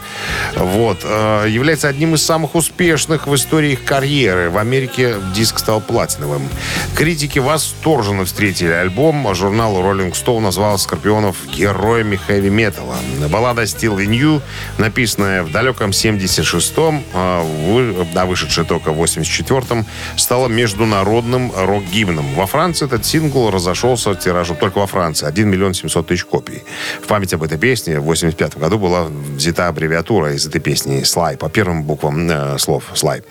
Вот. 0.57 1.01
Э, 1.05 1.45
является 1.47 1.87
одним 1.87 2.15
из 2.15 2.25
самых 2.25 2.55
успешных 2.55 3.27
в 3.27 3.35
истории 3.35 3.73
их 3.73 3.85
карьеры. 3.85 4.49
В 4.49 4.57
Америке 4.57 5.17
диск 5.35 5.59
стал 5.59 5.83
платиновым. 5.83 6.49
Критики 6.95 7.41
восторженно 7.41 8.25
встретили 8.25 8.71
альбом. 8.71 9.35
Журнал 9.35 9.75
Rolling 9.77 10.13
Stone 10.13 10.41
назвал 10.41 10.79
Скорпионов 10.79 11.37
героями 11.55 12.17
хэви-металла. 12.17 12.97
Баллада 13.29 13.65
Still 13.65 13.99
in 13.99 14.09
You, 14.19 14.41
написанная 14.79 15.43
в 15.43 15.53
далеком 15.53 15.91
76-м, 15.91 17.05
а 17.13 17.43
вы- 17.43 18.07
а 18.15 18.25
вышедшая 18.25 18.65
только 18.65 18.93
в 18.93 18.99
84-м, 18.99 19.85
стала 20.17 20.49
международным 20.49 21.53
рок-гимном. 21.55 22.35
Во 22.35 22.47
Франции 22.47 22.87
этот 22.87 23.05
сингл 23.05 23.51
разошелся 23.51 24.15
тиражом 24.15 24.57
только 24.57 24.79
во 24.79 24.87
Франции. 24.87 25.18
1 25.23 25.49
миллион 25.49 25.75
700 25.75 26.07
тысяч 26.07 26.25
копий. 26.25 26.63
В 27.03 27.07
память 27.07 27.35
об 27.35 27.43
этой 27.43 27.59
песне 27.59 27.99
в 27.99 28.05
85 28.05 28.59
году 28.59 28.79
была 28.79 29.09
взята 29.37 29.69
аббревиатура 29.69 30.35
из 30.35 30.47
этой 30.47 30.61
песни 30.61 31.03
«Слай» 31.03 31.37
по 31.37 31.49
первым 31.49 31.83
буквам 31.83 32.29
э, 32.31 32.59
слов 32.59 32.85
«Слай». 32.95 33.23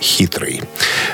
Хитрый. 0.00 0.62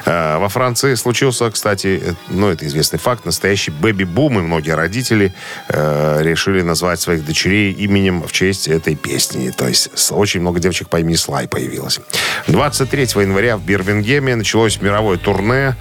Э, 0.07 0.39
во 0.39 0.49
Франции 0.49 0.95
случился, 0.95 1.51
кстати, 1.51 2.01
э, 2.03 2.15
ну, 2.29 2.49
это 2.49 2.67
известный 2.67 2.99
факт, 2.99 3.25
настоящий 3.25 3.71
бэби-бум, 3.71 4.39
и 4.39 4.43
многие 4.43 4.75
родители 4.75 5.33
э, 5.69 6.23
решили 6.23 6.63
назвать 6.63 7.01
своих 7.01 7.25
дочерей 7.25 7.73
именем 7.73 8.23
в 8.23 8.33
честь 8.33 8.69
этой 8.69 8.95
песни. 8.95 9.51
То 9.51 9.69
есть 9.69 9.91
очень 10.11 10.41
много 10.41 10.61
девочек 10.61 10.89
по 10.89 11.01
имени 11.01 11.17
Слай 11.17 11.49
появилось. 11.49 12.01
23 12.47 13.03
января 13.03 13.57
в 13.57 13.63
Бирмингеме 13.63 14.37
началось 14.37 14.81
мировое 14.81 15.19
турне 15.19 15.77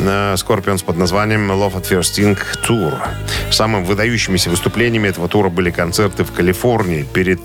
э, 0.00 0.34
Scorpions 0.34 0.84
под 0.84 0.96
названием 0.96 1.50
Love 1.50 1.74
at 1.74 1.90
First 1.90 2.14
Sting 2.14 2.38
Tour. 2.66 2.98
Самым 3.74 3.88
выдающимися 3.88 4.50
выступлениями 4.50 5.08
этого 5.08 5.28
тура 5.28 5.48
были 5.48 5.72
концерты 5.72 6.22
в 6.22 6.30
Калифорнии 6.30 7.02
перед 7.02 7.40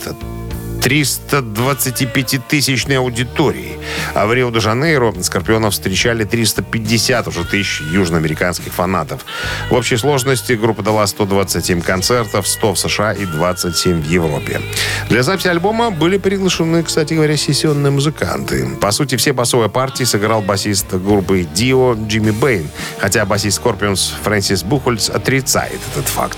325-тысячной 0.82 2.98
аудитории. 2.98 3.78
А 4.14 4.26
в 4.26 4.34
Рио-де-Жанейро 4.34 5.14
Скорпионов 5.22 5.74
встречали 5.74 6.24
350 6.24 7.28
уже 7.28 7.44
тысяч 7.44 7.82
южноамериканских 7.82 8.74
фанатов. 8.74 9.26
В 9.70 9.74
общей 9.74 9.98
сложности 9.98 10.54
группа 10.54 10.82
дала 10.82 11.06
127 11.06 11.82
концертов, 11.82 12.48
100 12.48 12.74
в 12.74 12.80
США 12.80 13.14
и 13.14 13.26
27 13.26 14.02
в 14.02 14.10
Европе. 14.10 14.62
Для 15.10 15.24
записи 15.24 15.48
альбома 15.48 15.92
были 15.92 16.18
приглашены, 16.18 16.84
кстати 16.84 17.14
говоря, 17.14 17.38
сессионные 17.38 17.92
музыканты. 17.92 18.68
По 18.82 18.92
сути, 18.92 19.16
все 19.16 19.34
басовые 19.34 19.70
партии 19.70 20.04
сыграл 20.04 20.42
басист 20.42 20.94
группы 20.94 21.46
Дио 21.54 21.96
Джимми 21.96 22.32
Бэйн, 22.32 22.70
хотя 23.00 23.26
басист 23.26 23.58
Скорпионс 23.58 24.16
Фрэнсис 24.24 24.64
Бухольц 24.64 25.10
отрицает 25.10 25.80
этот 25.94 26.08
факт. 26.08 26.38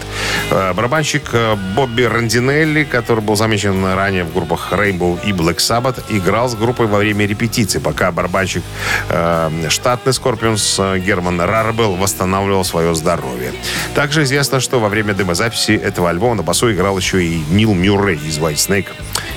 Э, 0.49 0.73
Барабанщик 0.73 1.23
э, 1.33 1.55
Бобби 1.75 2.03
Рондинелли, 2.03 2.83
который 2.83 3.21
был 3.21 3.35
замечен 3.35 3.83
ранее 3.85 4.23
в 4.23 4.30
группах 4.33 4.71
Rainbow 4.71 5.19
и 5.23 5.31
Black 5.31 5.57
Sabbath, 5.57 6.03
играл 6.09 6.49
с 6.49 6.55
группой 6.55 6.87
во 6.87 6.97
время 6.97 7.25
репетиции, 7.25 7.79
пока 7.79 8.11
барабанщик 8.11 8.63
э, 9.09 9.67
штатный 9.69 10.13
Скорпионс 10.13 10.77
э, 10.79 10.99
Герман 10.99 11.41
Раребелл 11.41 11.95
восстанавливал 11.95 12.63
свое 12.63 12.95
здоровье. 12.95 13.53
Также 13.95 14.23
известно, 14.23 14.59
что 14.59 14.79
во 14.79 14.89
время 14.89 15.13
демозаписи 15.13 15.71
этого 15.71 16.09
альбома 16.09 16.35
на 16.35 16.43
басу 16.43 16.71
играл 16.71 16.97
еще 16.97 17.23
и 17.23 17.43
Нил 17.49 17.73
Мюррей 17.73 18.15
из 18.15 18.37
Whitesnake 18.37 18.87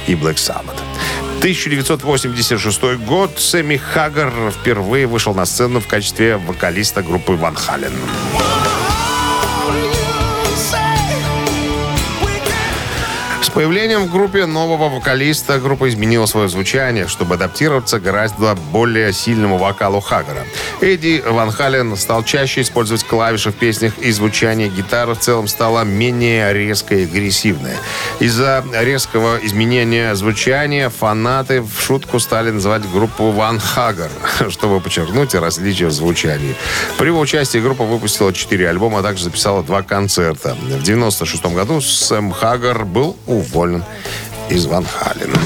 и 0.07 0.15
Black 0.15 0.37
Sabbath. 0.37 0.81
1986 1.39 3.05
год 3.05 3.39
Сэмми 3.39 3.77
Хаггар 3.77 4.33
впервые 4.51 5.07
вышел 5.07 5.35
на 5.35 5.45
сцену 5.45 5.81
в 5.81 5.87
качестве 5.87 6.39
вокалиста 6.39 7.03
группы 7.03 7.33
Ван 7.33 7.55
Хален. 7.55 7.93
Появлением 13.55 14.07
в 14.07 14.11
группе 14.11 14.47
нового 14.47 14.89
вокалиста 14.89 15.61
группа 15.61 15.89
изменила 15.89 16.27
свое 16.27 16.49
звучание, 16.49 17.07
чтобы 17.07 17.37
адаптироваться 17.37 18.01
гораздо 18.01 18.57
более 18.73 19.13
сильному 19.13 19.59
вокалу 19.59 20.01
Хаггара. 20.01 20.45
Эдди 20.81 21.23
Ван 21.25 21.53
Хален 21.53 21.97
стал 21.97 22.25
чаще 22.25 22.63
использовать 22.63 23.05
клавиши 23.05 23.53
в 23.53 23.55
песнях, 23.55 23.97
и 23.99 24.11
звучание 24.11 24.69
гитары 24.69 25.15
в 25.15 25.21
целом 25.21 25.47
стало 25.47 25.85
менее 25.85 26.53
резкое 26.53 27.03
и 27.03 27.05
агрессивное. 27.05 27.77
Из-за 28.19 28.65
резкого 28.73 29.39
изменения 29.43 30.17
звучания 30.17 30.91
фанаты 30.91 31.63
в 31.63 31.81
шутку 31.81 32.19
стали 32.19 32.51
называть 32.51 32.83
группу 32.91 33.31
Ван 33.31 33.61
Хаггар, 33.61 34.11
чтобы 34.51 34.81
подчеркнуть 34.81 35.35
различия 35.35 35.87
в 35.87 35.93
звучании. 35.93 36.57
При 36.99 37.07
его 37.07 37.21
участии 37.21 37.59
группа 37.59 37.85
выпустила 37.85 38.33
4 38.33 38.69
альбома, 38.69 38.99
а 38.99 39.03
также 39.03 39.25
записала 39.25 39.63
два 39.63 39.83
концерта. 39.83 40.57
В 40.61 40.83
96 40.83 41.45
году 41.47 41.81
Сэм 41.81 42.33
Хаггар 42.33 42.85
был 42.85 43.17
уволен 43.27 43.44
из 44.49 44.67
Ван 44.67 44.85
Халена. 44.85 45.39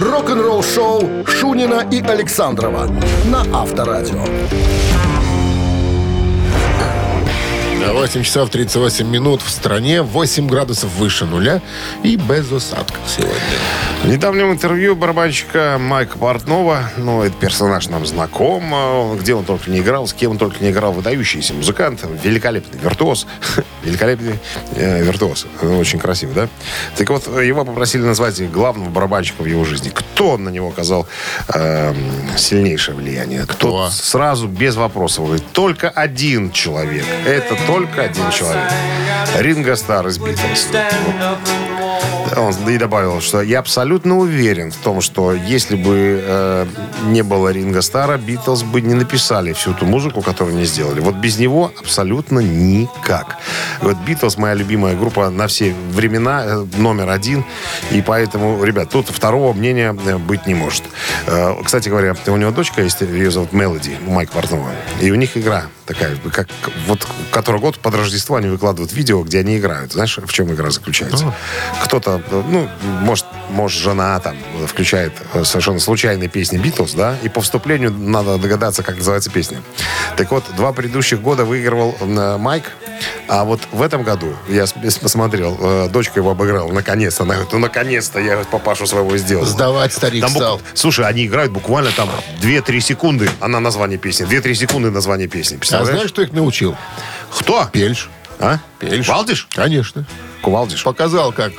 Рок-н-ролл 0.00 0.62
шоу 0.62 1.24
Шунина 1.26 1.86
и 1.90 2.00
Александрова 2.00 2.86
на 3.26 3.40
Авторадио. 3.52 4.24
8 7.92 8.22
часов 8.22 8.50
38 8.50 9.06
минут 9.06 9.42
в 9.42 9.50
стране, 9.50 10.02
8 10.02 10.48
градусов 10.48 10.90
выше 10.94 11.24
нуля 11.24 11.60
и 12.02 12.16
без 12.16 12.50
осадков 12.50 13.00
сегодня. 13.06 13.34
В 14.02 14.08
недавнем 14.08 14.52
интервью 14.52 14.94
барабанщика 14.94 15.78
Майка 15.80 16.18
Портнова, 16.18 16.90
ну, 16.98 17.22
этот 17.22 17.38
персонаж 17.38 17.88
нам 17.88 18.04
знаком, 18.04 18.62
э, 18.74 19.16
где 19.16 19.34
он 19.34 19.44
только 19.44 19.70
не 19.70 19.78
играл, 19.78 20.06
с 20.06 20.12
кем 20.12 20.32
он 20.32 20.38
только 20.38 20.62
не 20.62 20.70
играл, 20.70 20.92
выдающийся 20.92 21.54
музыкант, 21.54 22.04
великолепный 22.22 22.78
виртуоз, 22.80 23.26
великолепный 23.82 24.38
э, 24.76 25.02
виртуоз, 25.02 25.46
очень 25.62 25.98
красивый, 25.98 26.34
да? 26.34 26.48
Так 26.96 27.08
вот, 27.08 27.26
его 27.26 27.64
попросили 27.64 28.02
назвать 28.02 28.50
главного 28.50 28.90
барабанщика 28.90 29.42
в 29.42 29.46
его 29.46 29.64
жизни. 29.64 29.90
Кто 29.94 30.36
на 30.36 30.50
него 30.50 30.68
оказал 30.68 31.06
э, 31.54 31.94
сильнейшее 32.36 32.94
влияние? 32.96 33.44
Кто? 33.44 33.54
Тот 33.68 33.92
сразу, 33.92 34.48
без 34.48 34.76
вопросов, 34.76 35.24
говорит, 35.24 35.46
только 35.52 35.88
один 35.88 36.52
человек. 36.52 37.06
Это 37.26 37.56
только 37.74 38.02
один 38.04 38.30
человек. 38.30 38.70
Ринго 39.36 39.74
Стар 39.74 40.06
из 40.06 40.18
Битлз. 40.18 40.68
Он 42.36 42.68
и 42.68 42.78
добавил, 42.78 43.20
что 43.20 43.42
я 43.42 43.58
абсолютно 43.58 44.18
уверен 44.18 44.70
в 44.70 44.76
том, 44.76 45.00
что 45.00 45.32
если 45.32 45.76
бы 45.76 46.22
э, 46.24 46.66
не 47.06 47.22
было 47.22 47.50
Ринга 47.50 47.82
Стара, 47.82 48.16
Битлз 48.16 48.62
бы 48.62 48.80
не 48.80 48.94
написали 48.94 49.52
всю 49.52 49.74
ту 49.74 49.86
музыку, 49.86 50.22
которую 50.22 50.56
они 50.56 50.64
сделали. 50.64 51.00
Вот 51.00 51.16
без 51.16 51.38
него 51.38 51.72
абсолютно 51.78 52.40
никак. 52.40 53.36
Вот 53.82 53.96
Битлз 54.06 54.36
моя 54.38 54.54
любимая 54.54 54.96
группа 54.96 55.30
на 55.30 55.46
все 55.46 55.74
времена, 55.90 56.44
э, 56.44 56.66
номер 56.76 57.10
один. 57.10 57.44
И 57.92 58.00
поэтому, 58.02 58.62
ребят, 58.64 58.90
тут 58.90 59.08
второго 59.08 59.52
мнения 59.52 59.96
э, 60.06 60.16
быть 60.18 60.46
не 60.46 60.54
может. 60.54 60.84
Э, 61.26 61.54
кстати 61.62 61.88
говоря, 61.88 62.16
у 62.26 62.36
него 62.36 62.50
дочка 62.50 62.82
есть, 62.82 63.00
ее 63.02 63.30
зовут 63.30 63.52
Мелоди, 63.52 63.96
Майк 64.06 64.30
Портнова. 64.30 64.70
И 65.00 65.10
у 65.10 65.14
них 65.14 65.36
игра 65.36 65.66
такая, 65.86 66.16
как 66.32 66.48
вот 66.86 67.06
который 67.30 67.60
год 67.60 67.78
под 67.78 67.94
Рождество 67.94 68.36
они 68.36 68.48
выкладывают 68.48 68.92
видео, 68.92 69.22
где 69.22 69.40
они 69.40 69.58
играют. 69.58 69.92
Знаешь, 69.92 70.18
в 70.18 70.32
чем 70.32 70.52
игра 70.52 70.70
заключается? 70.70 71.34
Кто-то, 71.82 72.13
ну, 72.30 72.68
может, 73.00 73.26
может, 73.50 73.80
жена 73.80 74.18
там 74.20 74.36
включает 74.66 75.12
э, 75.34 75.44
совершенно 75.44 75.78
случайные 75.80 76.28
песни 76.28 76.58
Битлз, 76.58 76.94
да, 76.94 77.16
и 77.22 77.28
по 77.28 77.40
вступлению 77.40 77.90
надо 77.92 78.38
догадаться, 78.38 78.82
как 78.82 78.96
называется 78.96 79.30
песня. 79.30 79.62
Так 80.16 80.30
вот, 80.30 80.44
два 80.56 80.72
предыдущих 80.72 81.20
года 81.20 81.44
выигрывал 81.44 81.96
э, 82.00 82.36
Майк, 82.38 82.72
а 83.28 83.44
вот 83.44 83.60
в 83.72 83.82
этом 83.82 84.02
году, 84.02 84.34
я 84.48 84.66
посмотрел, 85.00 85.56
э, 85.60 85.88
дочка 85.88 86.20
его 86.20 86.30
обыграла, 86.30 86.70
наконец-то. 86.72 87.22
Она 87.24 87.34
говорит, 87.34 87.52
ну, 87.52 87.58
наконец-то 87.58 88.18
я 88.20 88.38
папашу 88.50 88.86
своего 88.86 89.16
сделал. 89.16 89.44
Сдавать 89.44 89.92
старик 89.92 90.22
Там 90.22 90.32
букв- 90.32 90.42
стал. 90.42 90.60
Слушай, 90.74 91.06
они 91.06 91.26
играют 91.26 91.52
буквально 91.52 91.90
там 91.92 92.08
2-3 92.42 92.80
секунды, 92.80 93.30
она 93.40 93.60
название 93.60 93.98
песни. 93.98 94.26
2-3 94.26 94.54
секунды 94.54 94.90
название 94.90 95.28
песни. 95.28 95.58
А 95.72 95.84
знаешь, 95.84 96.10
кто 96.10 96.22
их 96.22 96.32
научил? 96.32 96.76
Кто? 97.38 97.68
Пельш. 97.72 98.10
А? 98.38 98.58
Пельш. 98.78 99.08
Валдиш? 99.08 99.48
Конечно. 99.54 100.04
Кувалдиш? 100.44 100.84
Показал, 100.84 101.32
как 101.32 101.52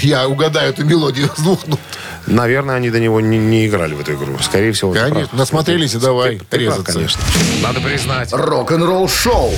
я 0.00 0.26
угадаю 0.26 0.70
эту 0.70 0.84
мелодию 0.84 1.30
с 1.36 1.40
двух 1.40 1.66
нот. 1.66 1.78
Наверное, 2.26 2.76
они 2.76 2.88
до 2.90 2.98
него 2.98 3.20
не, 3.20 3.36
не 3.36 3.66
играли 3.66 3.94
в 3.94 4.00
эту 4.00 4.14
игру. 4.14 4.38
Скорее 4.40 4.72
всего. 4.72 4.92
Конечно. 4.92 5.14
прав. 5.14 5.32
Насмотрелись, 5.34 5.94
и 5.94 5.98
давай 5.98 6.38
Ты- 6.38 6.44
ты 6.44 6.44
прав, 6.46 6.60
резаться. 6.78 6.92
конечно. 6.92 7.22
Надо 7.62 7.80
признать. 7.80 8.32
Рок-н-ролл 8.32 9.08
шоу 9.08 9.52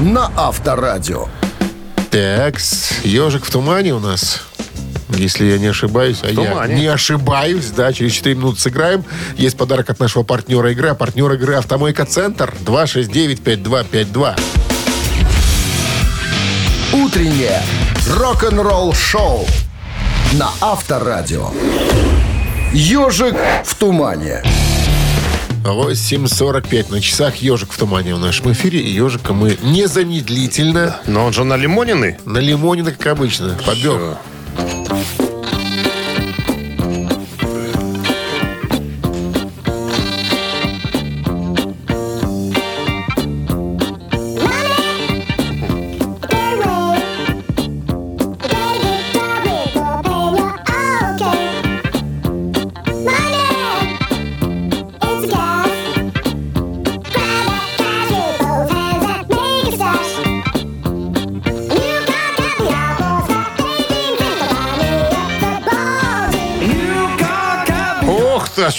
на 0.00 0.30
Авторадио. 0.36 1.28
Так, 2.10 2.56
ежик 3.04 3.44
в 3.44 3.50
тумане 3.50 3.94
у 3.94 4.00
нас. 4.00 4.42
Если 5.10 5.44
я 5.44 5.58
не 5.58 5.68
ошибаюсь, 5.68 6.18
а 6.22 6.30
я 6.30 6.66
не 6.66 6.86
ошибаюсь, 6.86 7.66
да, 7.66 7.92
через 7.92 8.12
4 8.12 8.34
минуты 8.34 8.60
сыграем. 8.60 9.04
Есть 9.36 9.56
подарок 9.56 9.90
от 9.90 10.00
нашего 10.00 10.22
партнера 10.24 10.72
игры. 10.72 10.88
А 10.88 10.94
партнер 10.94 11.30
игры 11.32 11.54
«Автомойка 11.54 12.06
Центр» 12.06 12.52
269-5252. 12.64 14.36
Утреннее 16.92 17.62
рок-н-ролл 18.10 18.92
шоу 18.92 19.46
на 20.32 20.50
Авторадио. 20.60 21.50
Ежик 22.72 23.36
в 23.64 23.74
тумане. 23.76 24.42
8.45 25.62 26.90
на 26.90 27.00
часах 27.00 27.36
«Ежик 27.36 27.72
в 27.72 27.78
тумане» 27.78 28.14
в 28.14 28.18
нашем 28.18 28.52
эфире. 28.52 28.80
И 28.80 28.90
«Ежика» 28.90 29.32
мы 29.32 29.58
незамедлительно 29.62 30.96
Но 31.06 31.26
он 31.26 31.32
же 31.32 31.44
на 31.44 31.56
лимонины. 31.56 32.18
на 32.24 32.38
лимоне, 32.38 32.82
как 32.84 33.06
обычно, 33.06 33.58
побег. 33.64 34.18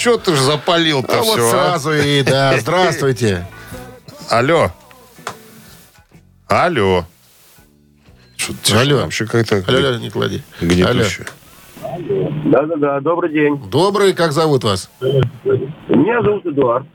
Что 0.02 0.18
ты 0.18 0.34
же 0.34 0.42
запалил-то 0.42 1.20
А 1.20 1.22
все, 1.22 1.40
вот 1.40 1.50
сразу 1.50 1.92
и 1.92 2.22
да. 2.22 2.56
Здравствуйте. 2.60 3.46
Алло. 4.28 4.72
Алло. 6.48 7.04
Что 8.36 8.52
ты 8.64 8.76
Алло. 8.76 8.96
вообще 9.02 9.26
как-то 9.26 9.62
Алло, 9.64 9.78
алло, 9.78 9.98
не 9.98 10.10
клади. 10.10 10.42
Алло. 10.60 10.70
гнетуще. 10.70 11.26
Да-да-да, 12.46 13.00
добрый 13.00 13.32
день. 13.32 13.62
Добрый, 13.70 14.12
как 14.12 14.32
зовут 14.32 14.64
вас? 14.64 14.90
Меня 15.00 16.20
зовут 16.22 16.46
Эдуард. 16.46 16.86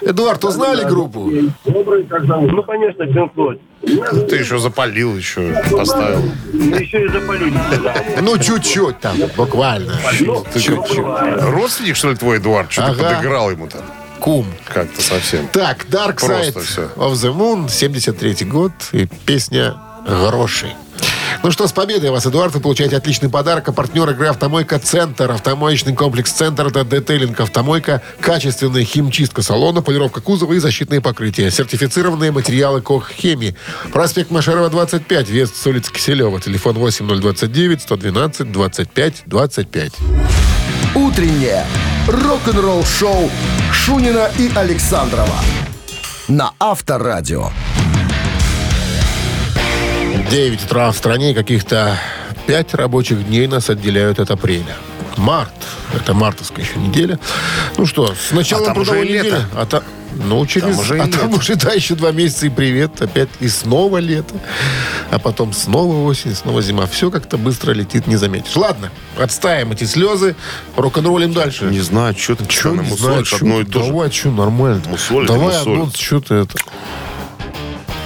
Эдуард, 0.00 0.44
узнали 0.44 0.82
группу? 0.84 1.30
Добрый, 1.64 2.04
как 2.04 2.24
зовут? 2.24 2.50
Ну, 2.50 2.62
конечно, 2.64 3.04
Floyd. 3.04 3.60
Ты 3.86 4.36
еще 4.36 4.58
запалил, 4.58 5.16
еще 5.16 5.62
поставил. 5.70 6.22
Ну, 6.52 6.76
еще 6.76 7.04
и 7.04 7.08
запалили. 7.08 7.58
да. 7.82 7.94
Ну, 8.20 8.36
чуть-чуть 8.38 8.98
там, 9.00 9.16
буквально. 9.36 9.94
Как- 10.02 11.42
Родственник, 11.52 11.96
что 11.96 12.10
ли, 12.10 12.16
твой, 12.16 12.38
Эдуард? 12.38 12.72
Что 12.72 12.92
ты 12.94 13.02
подыграл 13.02 13.50
ему 13.50 13.68
там? 13.68 13.82
Кум. 14.18 14.46
Как-то 14.64 15.00
совсем. 15.02 15.46
Так, 15.48 15.84
Dark 15.88 16.16
Side 16.18 16.52
of 16.96 17.12
the 17.12 17.32
Moon, 17.36 17.68
73 17.70 18.44
год, 18.46 18.72
и 18.92 19.06
песня 19.24 19.74
«Гроши». 20.06 20.72
Ну 21.42 21.50
что, 21.50 21.66
с 21.66 21.72
победой 21.72 22.10
вас, 22.10 22.26
Эдуард. 22.26 22.54
Вы 22.54 22.60
получаете 22.60 22.96
отличный 22.96 23.28
подарок. 23.28 23.68
А 23.68 23.72
партнер 23.72 24.08
игры 24.10 24.28
«Автомойка 24.28 24.78
Центр». 24.78 25.30
Автомоечный 25.30 25.94
комплекс 25.94 26.32
«Центр»— 26.32 26.66
это 26.68 26.84
детейлинг 26.84 27.38
«Автомойка», 27.40 28.02
качественная 28.20 28.84
химчистка 28.84 29.42
салона, 29.42 29.82
полировка 29.82 30.20
кузова 30.20 30.54
и 30.54 30.58
защитные 30.58 31.00
покрытия. 31.00 31.50
Сертифицированные 31.50 32.32
материалы 32.32 32.80
«Кох 32.80 33.10
Хеми». 33.10 33.54
Проспект 33.92 34.30
Машерова, 34.30 34.68
25, 34.70 35.28
вес 35.28 35.52
с 35.54 35.66
улицы 35.66 35.92
Киселева. 35.92 36.40
Телефон 36.40 36.76
8029 36.78 37.82
112 37.82 38.52
25 38.52 39.22
25. 39.26 39.92
Утреннее 40.94 41.64
рок-н-ролл-шоу 42.08 43.30
Шунина 43.72 44.30
и 44.38 44.50
Александрова 44.54 45.36
на 46.28 46.52
Авторадио. 46.58 47.50
9 50.30 50.64
утра 50.64 50.90
в 50.90 50.96
стране 50.96 51.34
каких-то 51.34 51.98
5 52.46 52.74
рабочих 52.74 53.26
дней 53.26 53.46
нас 53.46 53.70
отделяют 53.70 54.18
от 54.18 54.30
апреля. 54.30 54.76
Март. 55.16 55.52
Это 55.94 56.12
мартовская 56.14 56.64
еще 56.64 56.78
неделя. 56.78 57.18
Ну 57.78 57.86
что, 57.86 58.14
с 58.14 58.32
началом 58.32 58.64
А 58.64 58.66
там 58.66 58.78
уже 58.78 58.90
трудовой 58.90 59.08
и 59.08 59.12
лето. 59.12 59.26
недели. 59.26 59.42
А 59.54 59.66
та- 59.66 59.82
ну, 60.14 60.44
через... 60.46 60.76
Там 60.76 60.78
уже 60.80 60.96
и 60.96 61.00
а 61.00 61.06
там 61.06 61.28
лето. 61.30 61.36
уже, 61.38 61.56
да, 61.56 61.72
еще 61.72 61.94
два 61.94 62.10
месяца 62.10 62.46
и 62.46 62.50
привет. 62.50 63.00
Опять 63.00 63.28
и 63.40 63.48
снова 63.48 63.98
лето. 63.98 64.34
А 65.10 65.18
потом 65.18 65.52
снова 65.54 66.04
осень, 66.06 66.34
снова 66.34 66.60
зима. 66.60 66.86
Все 66.86 67.10
как-то 67.10 67.38
быстро 67.38 67.72
летит, 67.72 68.06
не 68.06 68.16
заметишь. 68.16 68.56
Ладно, 68.56 68.90
отставим 69.16 69.72
эти 69.72 69.84
слезы. 69.84 70.36
Рок-н-роллим 70.76 71.32
дальше. 71.32 71.64
Не 71.66 71.80
знаю, 71.80 72.14
что 72.18 72.34
ты 72.34 72.44
постоянно 72.44 72.82
не 72.82 72.96
знаю, 72.96 73.18
мусолишь 73.20 73.28
чё 73.30 73.36
одно 73.36 73.60
и 73.60 73.64
ты, 73.64 73.70
то 73.72 73.82
же. 73.82 73.88
Давай, 73.90 74.10
что, 74.10 74.28
нормально. 74.30 74.82
Мусолит 74.88 75.28
Давай 75.28 75.46
мусолит. 75.46 75.66
анонс, 75.66 75.96
что 75.96 76.20
ты 76.20 76.34
это... 76.34 76.58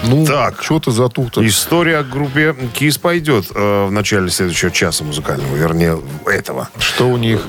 Ну, 0.04 0.24
Так. 0.26 0.62
что 0.62 0.78
ты 0.80 0.90
затух-то? 0.90 1.46
История 1.46 1.98
о 1.98 2.02
группе 2.02 2.54
Кис 2.74 2.96
пойдет 2.98 3.46
э, 3.54 3.86
в 3.86 3.90
начале 3.92 4.30
следующего 4.30 4.70
часа 4.70 5.04
музыкального, 5.04 5.54
вернее, 5.54 6.00
этого. 6.26 6.68
Что 6.78 7.08
у 7.08 7.16
них? 7.16 7.42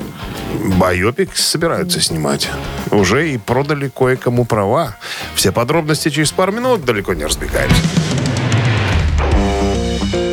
Байопик 0.77 1.35
собираются 1.35 2.01
снимать. 2.01 2.49
Уже 2.91 3.31
и 3.31 3.37
продали 3.37 3.89
кое-кому 3.95 4.45
права. 4.45 4.95
Все 5.33 5.51
подробности 5.51 6.09
через 6.09 6.31
пару 6.31 6.51
минут, 6.51 6.83
далеко 6.83 7.13
не 7.13 7.25
разбегаемся. 7.25 7.81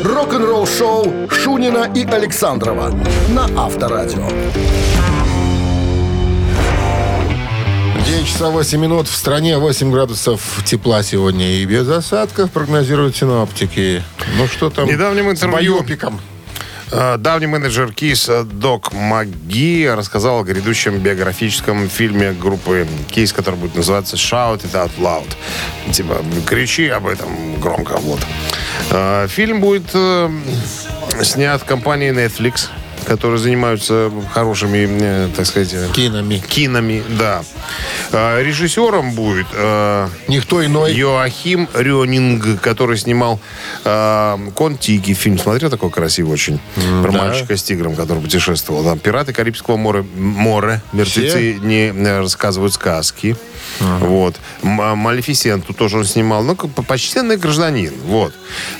Рок-н-ролл-шоу 0.03 1.29
Шунина 1.29 1.89
и 1.95 2.03
Александрова 2.05 2.91
на 3.29 3.45
Авторадио. 3.65 4.27
9 8.09 8.25
часов 8.25 8.53
8 8.53 8.79
минут. 8.81 9.07
В 9.07 9.15
стране 9.15 9.57
8 9.59 9.91
градусов 9.91 10.41
тепла 10.65 11.03
сегодня. 11.03 11.57
И 11.57 11.65
без 11.65 11.87
осадков 11.87 12.49
прогнозируют 12.51 13.15
синоптики. 13.15 14.01
Ну 14.37 14.47
что 14.47 14.71
там 14.71 14.87
В 14.87 14.91
недавнем 14.91 15.29
с 15.35 15.43
интервью- 15.43 15.75
байопиком? 15.75 16.19
Э, 16.91 17.17
Давний 17.19 17.45
менеджер 17.45 17.93
Кис 17.93 18.27
Док 18.51 18.93
Маги 18.93 19.85
рассказал 19.85 20.39
о 20.39 20.43
грядущем 20.43 20.97
биографическом 20.97 21.87
фильме 21.87 22.31
группы 22.31 22.87
Кис, 23.11 23.31
который 23.31 23.55
будет 23.57 23.75
называться 23.75 24.15
Shout 24.15 24.63
It 24.63 24.71
Out 24.73 24.91
Loud. 24.97 25.27
Типа, 25.93 26.23
кричи 26.47 26.87
об 26.87 27.05
этом 27.05 27.59
громко. 27.61 27.97
Вот. 27.97 28.21
Э, 28.89 29.27
Фильм 29.29 29.61
будет 29.61 29.91
э, 29.93 30.31
снят 31.21 31.61
компанией 31.63 32.09
Netflix, 32.11 32.69
которые 33.09 33.39
занимаются 33.39 34.11
хорошими, 34.31 34.87
э, 34.87 35.29
так 35.35 35.47
сказать, 35.47 35.73
э, 35.73 35.87
Кинами. 35.93 36.37
кинами, 36.47 37.03
да. 37.17 37.41
Э, 38.11 38.43
Режиссером 38.43 39.13
будет 39.13 39.47
э, 39.51 40.07
Никто 40.27 40.63
иной. 40.63 40.93
Йоахим 40.93 41.67
Рёнинг, 41.73 42.61
который 42.61 42.97
снимал 42.97 43.39
Контики 43.83 45.13
фильм. 45.13 45.39
Смотрел 45.39 45.71
такой 45.71 45.89
красивый 45.89 46.33
очень. 46.33 46.59
Про 47.01 47.11
да. 47.11 47.17
мальчика 47.17 47.57
с 47.57 47.63
тигром, 47.63 47.95
который 47.95 48.21
путешествовал. 48.21 48.83
Там 48.83 48.99
пираты 48.99 49.33
Карибского 49.33 49.77
моря. 49.77 50.05
Море. 50.15 50.81
Мертвецы 50.93 51.53
не 51.61 51.91
рассказывают 52.19 52.73
сказки. 52.73 53.35
Вот. 53.79 54.35
М- 54.63 54.81
а 54.81 54.95
Малефисенту 54.95 55.73
тоже 55.73 55.97
он 55.97 56.05
снимал. 56.05 56.43
Ну, 56.43 56.55
почтенный 56.55 57.37
гражданин. 57.37 57.93
Вот. 58.05 58.33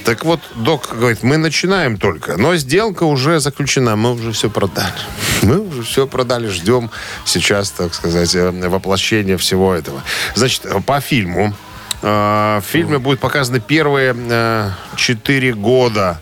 Так 0.04 0.26
вот, 0.26 0.39
док 0.56 0.89
говорит, 0.98 1.24
мы 1.24 1.38
начинаем 1.38 1.98
только, 1.98 2.38
но 2.38 2.56
сделка 2.58 3.04
уже 3.04 3.39
заключена. 3.39 3.96
Мы 3.96 4.18
уже 4.19 4.32
все 4.32 4.49
продали. 4.49 4.93
Мы 5.41 5.60
уже 5.60 5.84
все 5.84 6.08
продали. 6.08 6.47
Ждем 6.47 6.89
сейчас, 7.25 7.71
так 7.71 7.93
сказать, 7.93 8.34
э, 8.36 8.51
воплощения 8.69 9.38
всего 9.38 9.73
этого. 9.73 10.03
Значит, 10.36 10.63
по 10.86 10.99
фильму 10.99 11.53
э, 12.01 12.60
в 12.62 12.65
фильме 12.65 12.99
будет 12.99 13.19
показаны 13.19 13.60
первые 13.60 14.15
э, 14.17 14.71
четыре 14.95 15.53
года 15.53 16.19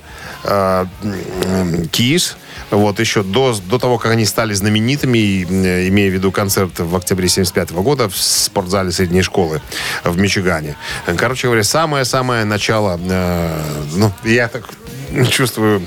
Кис. 1.91 2.38
Вот 2.69 2.99
еще 2.99 3.23
до, 3.23 3.55
до 3.69 3.79
того, 3.79 3.97
как 3.97 4.12
они 4.12 4.25
стали 4.25 4.53
знаменитыми, 4.53 5.17
и, 5.17 5.43
имея 5.43 6.10
в 6.10 6.13
виду 6.13 6.31
концерт 6.31 6.79
в 6.79 6.95
октябре 6.95 7.29
75 7.29 7.71
года 7.71 8.10
в 8.10 8.17
спортзале 8.17 8.91
средней 8.91 9.21
школы 9.21 9.62
в 10.03 10.17
Мичигане. 10.17 10.75
Короче 11.17 11.47
говоря, 11.47 11.63
самое-самое 11.63 12.43
начало, 12.45 12.99
э, 13.01 13.62
ну, 13.95 14.12
я 14.23 14.47
так 14.47 14.65
чувствую, 15.32 15.82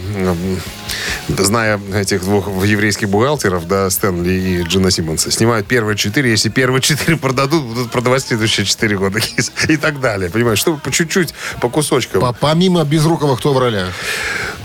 зная 1.29 1.81
этих 1.95 2.21
двух 2.25 2.49
еврейских 2.65 3.09
бухгалтеров, 3.09 3.67
да, 3.69 3.89
Стэнли 3.91 4.31
и 4.33 4.63
Джина 4.63 4.91
Симмонса, 4.91 5.31
снимают 5.31 5.67
первые 5.67 5.97
четыре, 5.97 6.31
если 6.31 6.49
первые 6.49 6.81
четыре 6.83 7.17
продадут, 7.17 7.65
будут 7.65 7.91
продавать 7.91 8.23
следующие 8.23 8.67
четыре 8.67 8.97
года 8.97 9.21
и 9.69 9.77
так 9.77 10.01
далее, 10.01 10.31
понимаешь, 10.31 10.59
чтобы 10.59 10.79
по 10.79 10.91
чуть-чуть, 10.91 11.35
по 11.61 11.69
кусочкам. 11.69 12.21
По- 12.21 12.33
Помимо 12.33 12.85
Безрукова, 12.85 13.37
кто 13.37 13.53
в 13.53 13.59
ролях? 13.59 13.89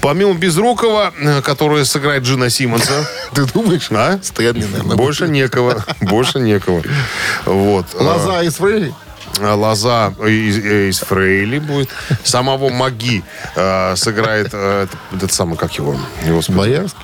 Помимо 0.02 0.34
Безрукова, 0.34 1.14
э, 1.20 1.42
который 1.42 1.86
сыграет 1.86 2.24
Джина 2.24 2.50
Симмонса, 2.50 3.08
Ты 3.34 3.46
думаешь? 3.46 3.88
а? 3.92 4.20
Стэнли, 4.22 4.66
наверное. 4.66 4.96
Больше 4.96 5.28
некого. 5.28 5.84
Больше 6.02 6.40
некого. 6.40 6.84
Вот. 7.46 7.86
Лоза 7.94 8.44
из 8.44 8.56
Фрейли? 8.56 8.94
Э, 9.40 9.54
Лоза 9.54 10.14
из, 10.26 10.58
э, 10.58 10.90
из 10.90 11.00
Фрейли 11.00 11.60
будет. 11.60 11.90
Самого 12.24 12.70
Маги 12.70 13.24
э, 13.56 13.96
сыграет 13.96 14.50
э, 14.54 14.88
этот, 15.14 15.32
самый, 15.32 15.58
как 15.58 15.74
его? 15.78 16.00
Господи. 16.28 16.58
Боярский? 16.58 17.00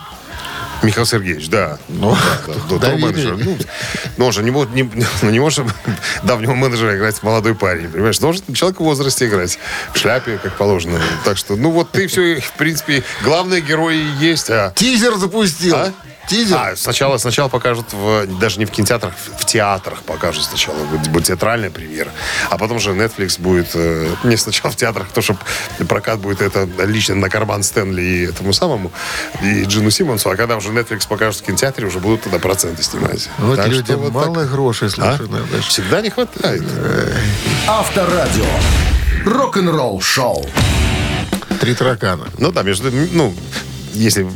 Михаил 0.83 1.05
Сергеевич, 1.05 1.47
да. 1.49 1.77
Ну, 1.89 2.15
Да, 2.47 2.53
да, 2.79 2.87
топ-менеджер. 2.89 3.37
Ну, 3.37 3.57
ну, 4.17 4.25
он 4.25 4.31
же 4.31 4.41
не, 4.43 4.51
может- 4.51 4.73
не, 4.73 4.83
ну, 5.21 5.29
не 5.29 5.39
может 5.39 5.65
давнего 6.23 6.53
менеджера 6.53 6.97
играть 6.97 7.21
молодой 7.21 7.53
парень, 7.55 7.87
понимаешь? 7.89 8.17
Должен 8.19 8.53
человек 8.53 8.79
в 8.79 8.83
возрасте 8.83 9.27
играть. 9.27 9.59
В 9.93 9.97
шляпе, 9.97 10.39
как 10.41 10.57
положено. 10.57 10.99
Так 11.23 11.37
что, 11.37 11.55
ну 11.55 11.69
вот 11.71 11.91
ты 11.91 12.07
все, 12.07 12.39
в 12.39 12.53
принципе, 12.53 13.03
главные 13.23 13.61
герои 13.61 14.03
есть. 14.19 14.49
А 14.49 14.71
Тизер 14.75 15.15
запустил. 15.17 15.75
А? 15.75 15.93
Тизер. 16.27 16.57
А, 16.57 16.75
сначала, 16.75 17.17
сначала 17.17 17.49
покажут, 17.49 17.93
в, 17.93 18.25
даже 18.39 18.59
не 18.59 18.65
в 18.65 18.71
кинотеатрах, 18.71 19.13
в 19.37 19.45
театрах 19.45 20.03
покажут 20.03 20.43
сначала. 20.45 20.77
Будет, 20.85 21.09
будет 21.09 21.25
театральная 21.25 21.69
премьера. 21.69 22.11
А 22.49 22.57
потом 22.57 22.79
же 22.79 22.91
Netflix 22.91 23.41
будет 23.41 23.71
э, 23.73 24.09
не 24.23 24.37
сначала 24.37 24.71
в 24.71 24.75
театрах, 24.75 25.07
то, 25.13 25.21
что 25.21 25.35
прокат 25.87 26.19
будет 26.19 26.41
это 26.41 26.67
лично 26.85 27.15
на 27.15 27.29
карман 27.29 27.63
Стэнли 27.63 28.01
и 28.01 28.25
этому 28.27 28.53
самому, 28.53 28.91
и 29.41 29.63
Джину 29.63 29.89
Симмонсу. 29.91 30.29
А 30.29 30.35
когда 30.35 30.55
уже 30.57 30.69
Netflix 30.69 31.07
покажут 31.07 31.41
в 31.41 31.45
кинотеатре, 31.45 31.87
уже 31.87 31.99
будут 31.99 32.21
тогда 32.21 32.39
проценты 32.39 32.83
снимать. 32.83 33.29
Вот 33.39 33.57
Так 33.57 33.67
людям 33.67 33.99
вот 33.99 34.11
мало 34.13 34.35
так. 34.35 34.51
грошей, 34.51 34.87
А? 34.87 34.91
слушай, 35.17 35.29
надо. 35.29 35.61
Всегда 35.63 36.01
не 36.01 36.09
хватает. 36.11 36.63
Авторадио. 37.67 38.45
Рок-н-ролл 39.25 40.01
шоу. 40.01 40.45
Три 41.59 41.75
таракана. 41.75 42.25
Ну 42.37 42.51
да, 42.51 42.63
между, 42.63 42.89
ну, 42.91 43.33
если 43.93 44.27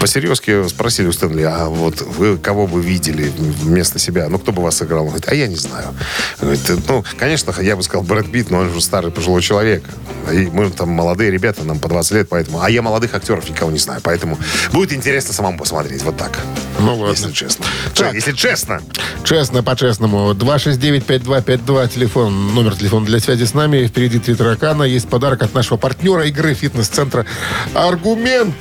по-серьезки 0.00 0.66
спросили 0.68 1.08
у 1.08 1.12
Стэнли, 1.12 1.42
а 1.42 1.66
вот 1.66 2.00
вы 2.02 2.38
кого 2.38 2.66
бы 2.66 2.80
видели 2.80 3.32
вместо 3.36 3.98
себя? 3.98 4.28
Ну, 4.28 4.38
кто 4.38 4.52
бы 4.52 4.62
вас 4.62 4.76
сыграл? 4.76 5.02
Он 5.02 5.08
говорит, 5.08 5.28
а 5.28 5.34
я 5.34 5.46
не 5.46 5.56
знаю. 5.56 5.94
Говорит, 6.40 6.60
ну, 6.88 7.04
конечно, 7.16 7.54
я 7.60 7.76
бы 7.76 7.82
сказал 7.82 8.04
Брэд 8.04 8.30
Питт, 8.30 8.50
но 8.50 8.58
он 8.58 8.72
же 8.72 8.80
старый 8.80 9.10
пожилой 9.10 9.42
человек. 9.42 9.84
И 10.32 10.48
мы 10.52 10.70
там 10.70 10.90
молодые 10.90 11.30
ребята, 11.30 11.64
нам 11.64 11.78
по 11.78 11.88
20 11.88 12.12
лет, 12.12 12.28
поэтому... 12.28 12.60
А 12.62 12.70
я 12.70 12.82
молодых 12.82 13.14
актеров 13.14 13.48
никого 13.48 13.70
не 13.70 13.78
знаю, 13.78 14.00
поэтому 14.02 14.38
будет 14.72 14.92
интересно 14.92 15.34
самому 15.34 15.58
посмотреть. 15.58 16.02
Вот 16.02 16.16
так. 16.16 16.38
Ну, 16.78 16.96
ладно. 16.96 17.12
Если 17.12 17.32
честно. 17.32 17.66
Че, 17.94 18.10
Если 18.12 18.32
честно. 18.32 18.80
Честно, 19.24 19.62
по-честному. 19.62 20.32
269-5252, 20.32 21.88
телефон, 21.88 22.54
номер 22.54 22.76
телефона 22.76 23.06
для 23.06 23.20
связи 23.20 23.44
с 23.44 23.54
нами. 23.54 23.86
Впереди 23.86 24.18
три 24.18 24.34
таракана. 24.34 24.82
Есть 24.82 25.08
подарок 25.08 25.42
от 25.42 25.54
нашего 25.54 25.76
партнера 25.76 26.26
игры 26.26 26.54
фитнес-центра 26.54 27.26
«Аргумент». 27.74 28.54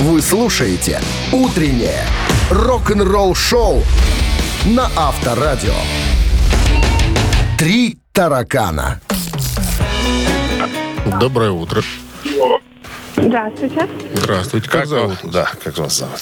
Вы 0.00 0.22
слушаете 0.22 1.00
«Утреннее 1.32 2.04
рок-н-ролл-шоу» 2.50 3.82
на 4.66 4.86
Авторадио. 4.96 5.74
«Три 7.58 7.98
таракана». 8.12 9.00
Доброе 11.20 11.50
утро. 11.50 11.82
Здравствуйте. 13.16 13.88
Здравствуйте. 14.14 14.70
Как, 14.70 14.86
зовут? 14.86 15.22
вас- 15.22 15.32
Да, 15.32 15.50
как 15.62 15.76
вас 15.78 15.92
зовут? 15.98 16.20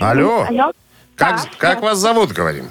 Алло. 0.00 0.46
Алло. 0.48 0.72
Как, 1.16 1.36
Да. 1.36 1.42
как 1.58 1.82
вас 1.82 1.98
зовут, 1.98 2.32
говорим? 2.32 2.70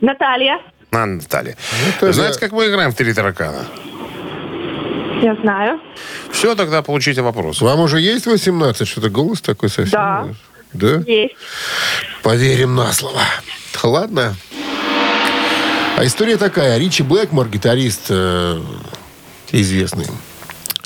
Наталья. 0.00 0.60
А, 0.92 1.04
Наталья. 1.06 1.56
это 1.98 2.12
Знаете, 2.12 2.34
же- 2.34 2.40
как 2.40 2.52
мы 2.52 2.66
играем 2.68 2.92
в 2.92 2.94
три 2.94 3.12
таракана? 3.12 3.64
Я 5.22 5.34
знаю. 5.36 5.80
Все, 6.30 6.54
тогда 6.54 6.82
получите 6.82 7.22
вопрос. 7.22 7.60
Вам 7.60 7.80
уже 7.80 8.00
есть 8.00 8.26
18? 8.26 8.86
Что-то 8.86 9.10
голос 9.10 9.40
такой 9.40 9.68
совсем? 9.68 9.92
Да. 9.92 10.28
Да? 10.72 11.02
Есть. 11.10 11.34
Поверим 12.22 12.74
на 12.74 12.92
слово. 12.92 13.20
Ладно. 13.82 14.34
А 15.96 16.04
история 16.04 16.36
такая. 16.36 16.76
Ричи 16.78 17.02
Блэкмор, 17.02 17.48
гитарист 17.48 18.06
э, 18.10 18.60
известный 19.52 20.06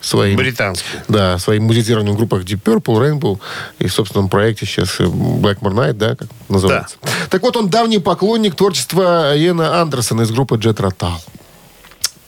своим... 0.00 0.36
Британский. 0.36 0.86
Да, 1.08 1.38
своим 1.38 1.64
музицированием 1.64 2.14
в 2.14 2.18
группах 2.18 2.42
Deep 2.44 2.62
Purple, 2.62 3.18
Rainbow 3.20 3.40
и 3.78 3.88
в 3.88 3.92
собственном 3.92 4.28
проекте 4.28 4.66
сейчас 4.66 5.00
э, 5.00 5.04
Blackmore 5.04 5.74
Night, 5.74 5.94
да, 5.94 6.14
как 6.14 6.28
называется. 6.48 6.96
Так 7.28 7.42
вот, 7.42 7.56
он 7.56 7.68
давний 7.68 7.98
поклонник 7.98 8.54
творчества 8.54 9.36
Иена 9.36 9.80
Андерсона 9.80 10.22
из 10.22 10.30
группы 10.30 10.56
Jet 10.56 10.76
Rotal. 10.76 11.18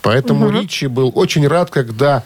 Поэтому 0.02 0.50
Ричи 0.50 0.88
был 0.88 1.12
очень 1.14 1.46
рад, 1.46 1.70
когда 1.70 2.24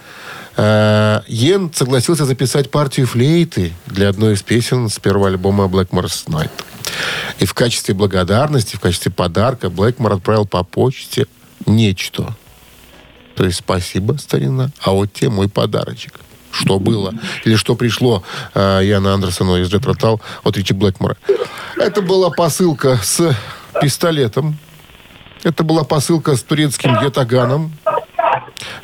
э, 0.57 1.21
Йен 1.29 1.73
согласился 1.73 2.25
записать 2.25 2.71
партию 2.71 3.07
флейты 3.07 3.73
для 3.87 4.09
одной 4.09 4.35
из 4.35 4.43
песен 4.43 4.89
с 4.89 4.99
первого 4.99 5.29
альбома 5.29 5.65
Blackmore's 5.65 6.27
Night. 6.27 6.51
И 7.39 7.45
в 7.45 7.55
качестве 7.55 7.95
благодарности, 7.95 8.77
в 8.77 8.81
качестве 8.81 9.13
подарка 9.13 9.69
Блэкмор 9.69 10.15
отправил 10.15 10.47
по 10.47 10.63
почте 10.65 11.27
нечто. 11.67 12.35
То 13.35 13.45
есть 13.45 13.59
спасибо, 13.59 14.15
старина, 14.15 14.71
а 14.81 14.93
вот 14.93 15.13
тебе 15.13 15.29
мой 15.29 15.49
подарочек. 15.49 16.21
Что 16.51 16.79
было? 16.79 17.13
Или 17.45 17.57
что 17.57 17.75
пришло 17.75 18.23
э, 18.55 18.81
Яна 18.85 19.13
Андерсону 19.13 19.59
из 19.59 19.71
Jet 19.71 19.83
Rotal 19.83 20.23
от 20.43 20.57
Ричи 20.57 20.73
Блэкмора? 20.73 21.19
Это 21.77 22.01
была 22.01 22.31
посылка 22.31 22.99
с 23.03 23.37
пистолетом. 23.83 24.59
Это 25.43 25.63
была 25.63 25.85
посылка 25.85 26.37
с 26.37 26.43
турецким 26.43 26.95
ятаганом. 27.03 27.73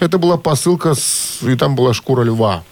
Это 0.00 0.18
была 0.18 0.36
посылка 0.36 0.94
с... 0.94 1.42
И 1.42 1.56
там 1.56 1.74
была 1.74 1.94
шкура 1.94 2.22
льва. 2.22 2.62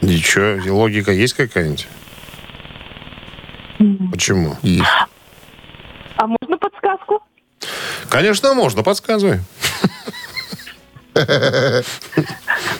Ничего, 0.00 0.74
логика 0.74 1.12
есть 1.12 1.34
какая-нибудь? 1.34 1.86
Почему? 4.10 4.56
Есть. 4.62 4.88
А 6.16 6.26
можно 6.26 6.58
подсказку? 6.58 7.22
Конечно, 8.08 8.54
можно, 8.54 8.82
подсказывай. 8.82 9.40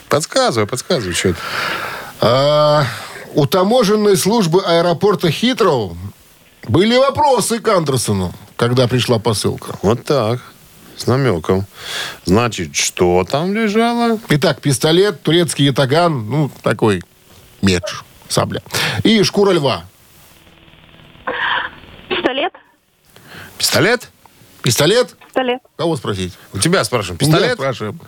Подсказывай, 0.08 0.66
подсказывай, 0.66 1.14
что 1.14 1.28
это. 1.30 1.38
А, 2.20 2.84
у 3.34 3.46
таможенной 3.46 4.16
службы 4.16 4.62
аэропорта 4.64 5.30
Хитроу 5.30 5.96
были 6.68 6.96
вопросы 6.96 7.60
к 7.60 7.68
Андерсону, 7.68 8.32
когда 8.56 8.88
пришла 8.88 9.18
посылка. 9.18 9.76
Вот 9.82 10.04
так, 10.04 10.40
с 10.96 11.06
намеком. 11.06 11.66
Значит, 12.24 12.76
что 12.76 13.24
там 13.28 13.54
лежало? 13.54 14.18
Итак, 14.28 14.60
пистолет, 14.60 15.22
турецкий 15.22 15.66
ятаган, 15.66 16.28
ну, 16.28 16.50
такой 16.62 17.02
меч, 17.60 17.82
сабля. 18.28 18.62
И 19.02 19.22
шкура 19.22 19.52
льва. 19.52 19.84
Пистолет? 22.08 22.52
Пистолет? 23.58 24.08
Пистолет? 24.62 25.16
Пистолет. 25.26 25.60
Кого 25.76 25.96
спросить? 25.96 26.34
У 26.52 26.58
тебя 26.58 26.84
спрашиваем. 26.84 27.18
Пистолет? 27.18 27.54
спрашиваем. 27.54 28.00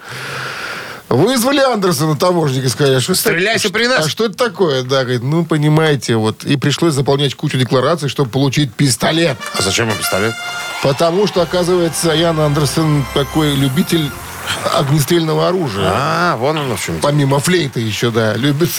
Вызвали 1.14 1.60
Андерсона 1.60 2.16
таможник 2.16 2.64
и 2.64 2.68
сказали, 2.68 2.96
а 2.96 3.00
что 3.00 3.14
Стреляйся 3.14 3.70
при 3.70 3.86
нас. 3.86 4.06
А 4.06 4.08
что 4.08 4.26
это 4.26 4.36
такое? 4.36 4.82
Да, 4.82 5.02
говорит, 5.02 5.22
ну, 5.22 5.44
понимаете, 5.44 6.16
вот. 6.16 6.44
И 6.44 6.56
пришлось 6.56 6.94
заполнять 6.94 7.34
кучу 7.34 7.56
деклараций, 7.56 8.08
чтобы 8.08 8.30
получить 8.30 8.72
пистолет. 8.72 9.36
А 9.56 9.62
зачем 9.62 9.88
ему 9.88 9.96
пистолет? 9.96 10.34
Потому 10.82 11.26
что, 11.26 11.42
оказывается, 11.42 12.12
Ян 12.12 12.40
Андерсон 12.40 13.04
такой 13.14 13.54
любитель 13.54 14.10
огнестрельного 14.74 15.48
оружия. 15.48 15.84
А, 15.86 16.36
вон 16.36 16.58
оно 16.58 16.76
в 16.76 16.84
чем. 16.84 16.98
Помимо 17.00 17.38
флейты 17.40 17.80
еще, 17.80 18.10
да, 18.10 18.34
любит 18.34 18.70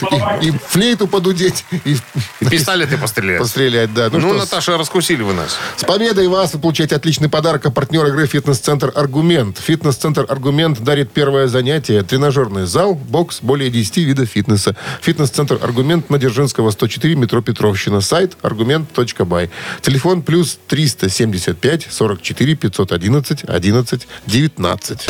и, 0.42 0.48
и 0.48 0.52
флейту 0.52 1.08
подудеть, 1.08 1.66
и, 1.86 1.98
И 2.40 2.46
пистолеты 2.50 2.98
пострелять. 2.98 3.40
пострелять, 3.40 3.94
да. 3.94 4.10
Ну, 4.12 4.20
что, 4.20 4.34
с- 4.36 4.40
Наташа, 4.40 4.78
раскусили 4.78 5.24
вы 5.24 5.34
нас. 5.34 5.58
с 5.78 5.84
победой 5.84 6.28
вас 6.28 6.54
вы 6.54 6.60
получаете 6.60 6.96
отличный 6.96 7.30
подарок 7.30 7.66
от 7.66 7.74
партнера 7.74 8.08
игры 8.10 8.28
«Фитнес-центр 8.28 8.92
Аргумент». 8.96 9.58
«Фитнес-центр 9.60 10.26
Аргумент» 10.28 10.80
дарит 10.84 11.12
первое 11.12 11.48
занятие. 11.48 12.04
Тренажерный 12.04 12.66
зал, 12.66 12.94
бокс, 12.96 13.40
более 13.42 13.70
10 13.70 13.98
видов 13.98 14.30
фитнеса. 14.30 14.76
«Фитнес-центр 15.02 15.60
Аргумент» 15.62 16.10
на 16.10 16.18
Дзержинского, 16.18 16.72
104, 16.72 17.16
метро 17.16 17.42
Петровщина. 17.42 18.02
Сайт 18.02 18.38
аргумент.бай. 18.42 19.50
Телефон 19.82 20.22
плюс 20.22 20.58
375 20.68 21.88
44 21.90 22.56
511 22.56 23.44
11 23.48 24.08
19. 24.28 25.08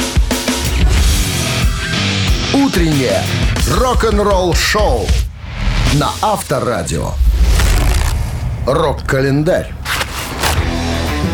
«Утреннее 2.54 3.24
рок-н-ролл-шоу» 3.72 5.08
на 5.94 6.12
Авторадио. 6.22 7.12
Рок-календарь. 8.66 9.74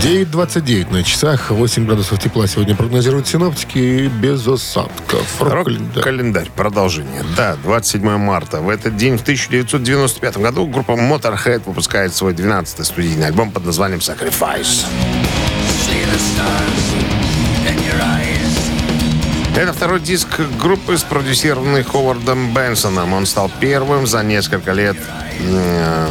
9.29 0.01 0.91
на 0.91 1.03
часах, 1.03 1.51
8 1.51 1.85
градусов 1.85 2.19
тепла 2.19 2.47
сегодня 2.47 2.75
прогнозируют 2.75 3.27
синоптики 3.27 3.77
и 3.77 4.07
без 4.07 4.47
осадков. 4.47 5.39
Рок-календарь. 5.39 5.95
Рок-календарь. 5.95 6.49
Продолжение. 6.55 7.23
Да, 7.37 7.55
27 7.63 8.17
марта. 8.17 8.61
В 8.61 8.69
этот 8.69 8.97
день, 8.97 9.17
в 9.17 9.21
1995 9.21 10.37
году, 10.37 10.65
группа 10.65 10.93
Motorhead 10.93 11.63
выпускает 11.65 12.15
свой 12.15 12.33
12-й 12.33 12.83
студийный 12.83 13.27
альбом 13.27 13.51
под 13.51 13.65
названием 13.65 13.99
«Sacrifice». 13.99 14.85
Это 19.55 19.73
второй 19.73 19.99
диск 19.99 20.39
группы, 20.59 20.97
спродюсированный 20.97 21.83
Ховардом 21.83 22.53
Бенсоном. 22.53 23.13
Он 23.13 23.25
стал 23.25 23.51
первым 23.59 24.07
за 24.07 24.23
несколько 24.23 24.71
лет 24.71 24.95
э, 25.39 26.07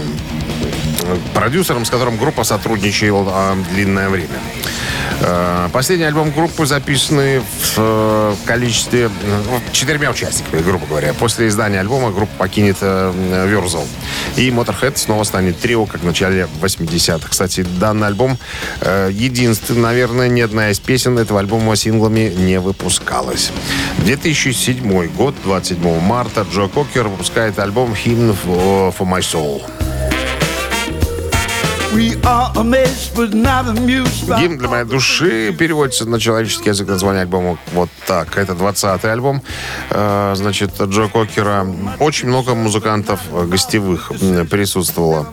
продюсером, 1.34 1.84
с 1.84 1.90
которым 1.90 2.18
группа 2.18 2.44
сотрудничала 2.44 3.54
э, 3.54 3.72
длинное 3.72 4.10
время. 4.10 4.38
Э, 5.20 5.68
Последний 5.72 6.04
альбом 6.04 6.30
группы 6.30 6.66
записанный 6.66 7.40
в 7.40 7.74
э, 7.76 8.34
количестве 8.44 9.08
ну, 9.08 9.60
четырьмя 9.72 10.10
участниками, 10.10 10.62
грубо 10.62 10.86
говоря. 10.86 11.14
После 11.14 11.48
издания 11.48 11.80
альбома 11.80 12.10
группа 12.10 12.32
покинет 12.38 12.78
э, 12.80 13.46
Верзал. 13.46 13.86
И 14.36 14.50
Motorhead 14.50 14.96
снова 14.96 15.24
станет 15.24 15.58
трио, 15.58 15.86
как 15.86 16.00
в 16.00 16.04
начале 16.04 16.48
80-х. 16.60 17.28
Кстати, 17.28 17.64
данный 17.78 18.08
альбом 18.08 18.36
э, 18.80 19.10
единственный, 19.12 19.80
наверное, 19.80 20.28
ни 20.28 20.40
одна 20.40 20.70
из 20.70 20.80
песен 20.80 21.18
этого 21.18 21.40
альбома 21.40 21.76
синглами 21.76 22.32
не 22.36 22.58
выпускалась. 22.58 23.52
2007 24.04 25.08
год, 25.14 25.34
27 25.44 26.00
марта, 26.00 26.46
Джо 26.50 26.66
Кокер 26.66 27.08
выпускает 27.08 27.58
альбом 27.58 27.92
«Hymn 27.92 28.36
for 28.44 28.94
My 28.98 29.20
Soul». 29.20 29.62
Гимн 34.38 34.58
для 34.58 34.68
моей 34.68 34.84
души 34.84 35.52
переводится 35.52 36.04
на 36.08 36.20
человеческий 36.20 36.68
язык 36.68 36.86
название 36.88 37.22
альбома 37.22 37.58
вот 37.72 37.88
так. 38.06 38.36
Это 38.38 38.52
20-й 38.52 39.10
альбом, 39.10 39.42
э, 39.90 40.32
значит, 40.36 40.80
Джо 40.80 41.08
Кокера. 41.08 41.66
Очень 41.98 42.28
много 42.28 42.54
музыкантов 42.54 43.20
гостевых 43.48 44.12
присутствовало 44.50 45.26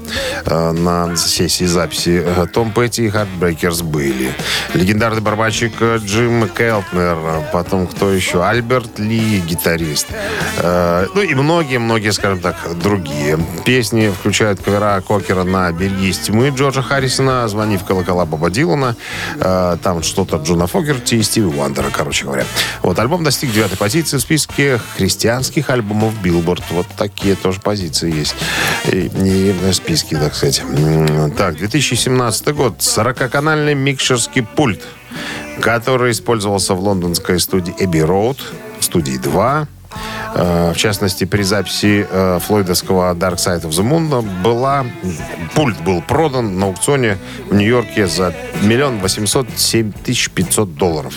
э, 0.45 0.72
на 0.72 1.16
сессии 1.16 1.66
записи. 1.66 2.24
Том 2.53 2.72
Петти 2.72 3.05
и 3.05 3.10
Heartbreakers 3.10 3.82
были. 3.84 4.34
Легендарный 4.74 5.22
барабанщик 5.22 5.74
э, 5.80 5.99
Джим 6.03 6.49
Келтнер. 6.49 7.18
Потом 7.53 7.86
кто 7.86 8.12
еще? 8.12 8.43
Альберт 8.43 8.97
Ли, 8.97 9.39
гитарист. 9.41 10.08
Э, 10.58 11.05
Ну 11.14 11.22
и 11.22 11.36
многие-многие, 11.36 12.12
скажем 12.12 12.39
так, 12.39 12.55
другие. 12.82 13.38
Песни 13.64 14.10
включают 14.10 14.60
кавера 14.62 15.01
Кокера 15.01 15.43
на 15.43 15.72
«Береги 15.72 16.10
из 16.10 16.18
тьмы» 16.48 16.58
Джорджа 16.58 16.82
Харрисона, 16.82 17.48
«Звони 17.48 17.78
в 17.78 17.84
колокола» 17.84 18.26
Боба 18.26 18.50
Дилана, 18.50 18.95
э, 19.39 19.78
там 19.82 20.04
что-то 20.04 20.38
Джона 20.38 20.68
Фогерти 20.68 21.16
и 21.16 21.24
Стиви 21.24 21.48
Уандера, 21.48 21.89
короче 21.91 22.26
говоря. 22.26 22.45
Вот, 22.82 23.00
альбом 23.00 23.24
достиг 23.24 23.52
девятой 23.52 23.78
позиции 23.78 24.18
в 24.18 24.22
списке 24.22 24.80
христианских 24.95 25.70
альбомов 25.70 26.20
Билборд. 26.22 26.64
Вот 26.72 26.88
такие 26.98 27.36
тоже 27.36 27.60
позиции 27.60 28.14
есть. 28.14 28.36
И, 28.86 29.08
и 29.08 29.52
в 29.52 29.74
списке, 29.74 30.18
так 30.18 30.36
сказать. 30.36 30.62
Так, 31.38 31.58
2017 31.58 32.48
год. 32.56 32.78
40-канальный 32.80 33.76
микшерский 33.76 34.43
пульт, 34.43 34.82
который 35.62 36.12
использовался 36.12 36.74
в 36.74 36.82
лондонской 36.82 37.39
студии 37.39 37.74
Abbey 37.82 38.06
Road, 38.06 38.39
студии 38.80 39.18
2, 39.18 39.68
Э, 40.26 40.26
в 40.38 40.76
частности, 40.76 41.26
при 41.26 41.42
записи 41.42 42.06
э, 42.10 42.40
флойдовского 42.40 43.14
Dark 43.16 43.38
Side 43.38 43.64
of 43.64 43.70
the 43.70 43.84
Moon 43.84 44.42
была... 44.44 44.86
Пульт 45.56 45.80
был 45.82 46.02
продан 46.02 46.60
на 46.60 46.68
аукционе 46.68 47.18
в 47.50 47.56
Нью-Йорке 47.56 48.08
за 48.08 48.34
миллион 48.62 49.00
восемьсот 49.00 49.48
семь 49.56 49.92
тысяч 49.92 50.30
пятьсот 50.30 50.76
долларов. 50.76 51.16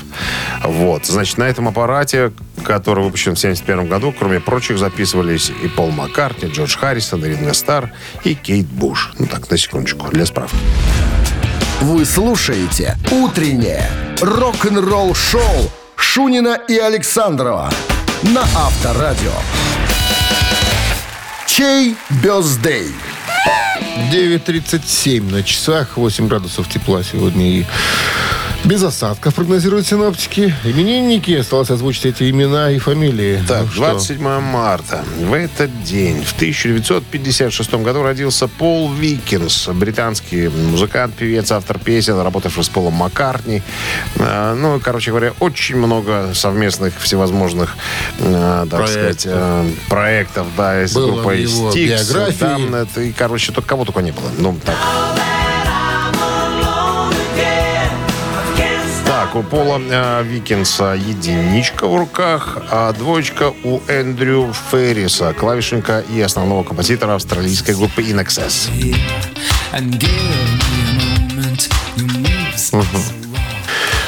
Вот. 0.64 1.04
Значит, 1.04 1.36
на 1.36 1.44
этом 1.44 1.68
аппарате, 1.68 2.32
который 2.64 3.04
выпущен 3.04 3.34
в 3.34 3.38
71 3.38 3.88
году, 3.88 4.14
кроме 4.18 4.40
прочих, 4.40 4.78
записывались 4.78 5.50
и 5.62 5.68
Пол 5.68 5.90
Маккартни, 5.90 6.48
Джордж 6.48 6.76
Харрисон, 6.78 7.24
Ринго 7.24 7.52
Стар 7.52 7.92
и 8.24 8.34
Кейт 8.34 8.66
Буш. 8.66 9.12
Ну 9.18 9.26
так, 9.26 9.50
на 9.50 9.58
секундочку, 9.58 10.08
для 10.08 10.24
справки. 10.24 10.56
Вы 11.80 12.04
слушаете 12.04 12.96
«Утреннее 13.10 13.90
рок-н-ролл-шоу» 14.20 15.70
Шунина 15.96 16.58
и 16.68 16.76
Александрова 16.78 17.70
на 18.22 18.42
Авторадио. 18.42 19.32
Чей 21.46 21.96
бездей? 22.22 22.92
9.37 24.12 25.30
на 25.30 25.42
часах, 25.42 25.96
8 25.96 26.28
градусов 26.28 26.68
тепла 26.68 27.02
сегодня 27.02 27.60
и 27.60 27.66
без 28.64 28.82
осадков 28.82 29.34
прогнозируют 29.34 29.86
синоптики. 29.86 30.54
Именинники, 30.64 31.32
осталось 31.32 31.70
озвучить 31.70 32.06
эти 32.06 32.30
имена 32.30 32.70
и 32.70 32.78
фамилии. 32.78 33.42
Так, 33.48 33.62
Ну 33.64 33.70
что? 33.72 33.80
27 33.92 34.40
марта. 34.40 35.02
В 35.18 35.32
этот 35.32 35.82
день, 35.82 36.22
в 36.22 36.32
1956 36.34 37.74
году, 37.74 38.02
родился 38.02 38.48
Пол 38.48 38.92
Викинс, 38.92 39.68
британский 39.68 40.48
музыкант, 40.48 41.14
певец, 41.14 41.50
автор 41.52 41.78
песен, 41.78 42.20
работавший 42.20 42.62
с 42.62 42.68
Полом 42.68 42.94
Маккартни. 42.94 43.62
Э, 44.16 44.54
Ну, 44.54 44.78
короче 44.78 45.10
говоря, 45.10 45.32
очень 45.40 45.76
много 45.76 46.32
совместных 46.34 46.92
всевозможных, 47.00 47.76
э, 48.18 48.66
так 48.70 48.80
Проектов. 48.80 49.20
сказать, 49.20 49.26
э, 49.26 49.70
проектов, 49.88 50.46
да, 50.56 50.82
с 50.86 50.92
Было 50.92 51.10
в 51.10 51.14
группой 51.14 51.44
биографии. 51.74 52.38
там, 52.38 52.74
это, 52.74 53.00
и, 53.00 53.12
короче, 53.12 53.52
только 53.52 53.68
кого 53.70 53.84
только 53.84 54.00
не 54.02 54.12
было. 54.12 54.30
Ну, 54.38 54.56
так. 54.64 54.76
Так, 59.30 59.36
у 59.36 59.42
Пола 59.44 59.78
э, 59.78 60.24
Викинса 60.24 60.94
единичка 60.94 61.86
в 61.86 61.96
руках, 61.96 62.58
а 62.70 62.92
двоечка 62.92 63.52
у 63.62 63.80
Эндрю 63.86 64.52
Ферриса, 64.70 65.32
клавишника 65.34 66.00
и 66.00 66.20
основного 66.20 66.64
композитора 66.64 67.14
австралийской 67.14 67.76
группы 67.76 68.02
In 68.02 68.20
Excess. 68.20 68.68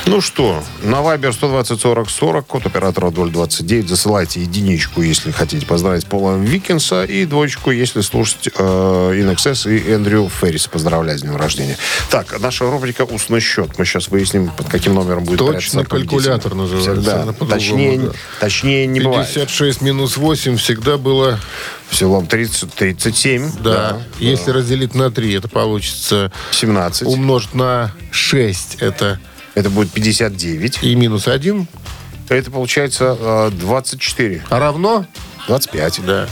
Ну 0.04 0.20
что, 0.20 0.62
на 0.82 0.96
Viber 0.96 1.32
120 1.32 1.80
40 1.80 2.10
40, 2.10 2.46
код 2.46 2.66
оператора 2.66 3.10
029, 3.10 3.88
засылайте 3.88 4.40
единичку, 4.40 5.00
если 5.00 5.30
хотите 5.30 5.64
поздравить 5.64 6.06
Пола 6.06 6.36
Викинса, 6.36 7.04
и 7.04 7.24
двоечку, 7.24 7.70
если 7.70 8.00
слушать 8.00 8.48
э, 8.52 9.14
и 9.14 9.92
Эндрю 9.92 10.28
Ферриса. 10.28 10.68
Поздравляю 10.70 11.18
с 11.18 11.22
днем 11.22 11.36
рождения. 11.36 11.76
Так, 12.10 12.38
наша 12.40 12.68
рубрика 12.68 13.02
«Устный 13.02 13.40
счет». 13.40 13.78
Мы 13.78 13.84
сейчас 13.84 14.08
выясним, 14.08 14.50
под 14.50 14.68
каким 14.68 14.94
номером 14.94 15.24
будет 15.24 15.38
победитель. 15.38 15.84
калькулятор 15.84 16.54
называется. 16.54 17.32
По-другому, 17.32 17.48
Точнее, 17.48 17.98
да. 17.98 18.12
точнее 18.40 18.86
не 18.86 19.00
бывает. 19.00 19.28
56 19.28 19.82
минус 19.82 20.16
8 20.16 20.56
всегда 20.56 20.98
было... 20.98 21.38
Всего 21.88 22.24
30, 22.26 22.72
37. 22.72 23.52
Да. 23.60 24.02
Если 24.18 24.50
разделить 24.50 24.94
на 24.94 25.10
3, 25.10 25.34
это 25.34 25.48
получится 25.48 26.32
17. 26.52 27.06
умножить 27.06 27.54
на 27.54 27.92
6, 28.10 28.76
это 28.80 29.20
Это 29.54 29.70
будет 29.70 29.90
59. 29.90 30.78
и 30.82 30.94
минус 30.94 31.28
1, 31.28 31.66
Это 32.28 32.50
получается 32.50 33.16
э, 33.18 33.50
24. 33.52 34.44
а 34.48 34.58
равно 34.58 35.06
25. 35.48 36.00
Да. 36.06 36.28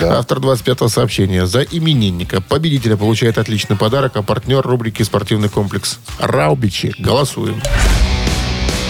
Да. 0.00 0.18
Автор 0.18 0.38
25-го 0.38 0.88
сообщения. 0.88 1.46
За 1.46 1.62
именинника 1.62 2.40
победителя 2.40 2.96
получает 2.96 3.38
отличный 3.38 3.76
подарок, 3.76 4.12
а 4.16 4.22
партнер 4.22 4.60
рубрики 4.60 5.02
«Спортивный 5.02 5.48
комплекс» 5.48 5.98
Раубичи. 6.18 6.94
Голосуем. 6.98 7.60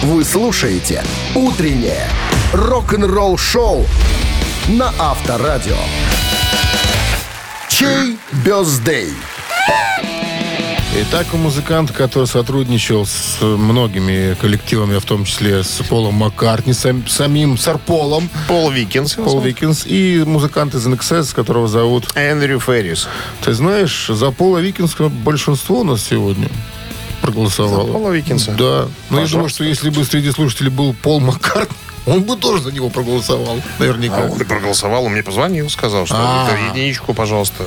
Вы 0.03 0.23
слушаете 0.25 1.03
«Утреннее 1.35 2.07
рок-н-ролл-шоу» 2.53 3.85
на 4.67 4.93
Авторадио. 4.99 5.77
Чей 7.69 8.17
бездей? 8.43 9.13
Итак, 10.93 11.33
музыкант, 11.33 11.91
который 11.91 12.27
сотрудничал 12.27 13.05
с 13.05 13.37
многими 13.41 14.35
коллективами, 14.35 14.99
в 14.99 15.05
том 15.05 15.23
числе 15.23 15.63
с 15.63 15.81
Полом 15.87 16.15
Маккартни, 16.15 16.73
сам- 16.73 17.07
самим 17.07 17.57
Сарполом, 17.57 18.29
Пол 18.49 18.69
Викинс. 18.71 19.13
Пол 19.13 19.39
Викинс, 19.39 19.85
и 19.85 20.21
музыкант 20.25 20.75
из 20.75 20.85
NXS, 20.85 21.33
которого 21.33 21.69
зовут... 21.69 22.09
Эндрю 22.15 22.59
Феррис. 22.59 23.07
Ты 23.41 23.53
знаешь, 23.53 24.07
за 24.09 24.31
Пола 24.31 24.57
Викинска 24.57 25.07
большинство 25.07 25.79
у 25.79 25.83
нас 25.85 26.03
сегодня 26.03 26.49
проголосовало. 27.21 27.87
За 27.87 27.93
Пола 27.93 28.09
Викинса? 28.11 28.51
Да. 28.51 28.87
Но 29.09 29.21
я 29.21 29.27
думаю, 29.27 29.47
что 29.47 29.63
если 29.63 29.89
бы 29.89 30.03
среди 30.03 30.31
слушателей 30.31 30.71
был 30.71 30.93
Пол 30.93 31.21
Маккартни, 31.21 31.77
он 32.05 32.23
бы 32.23 32.35
тоже 32.35 32.63
за 32.63 32.71
него 32.71 32.89
проголосовал, 32.89 33.61
наверняка. 33.79 34.17
А 34.17 34.25
он 34.27 34.37
проголосовал, 34.39 35.05
он 35.05 35.11
мне 35.13 35.23
позвонил, 35.23 35.69
сказал, 35.69 36.05
что 36.05 36.15
А. 36.17 36.47
это 36.49 36.57
единичку, 36.77 37.13
пожалуйста. 37.13 37.63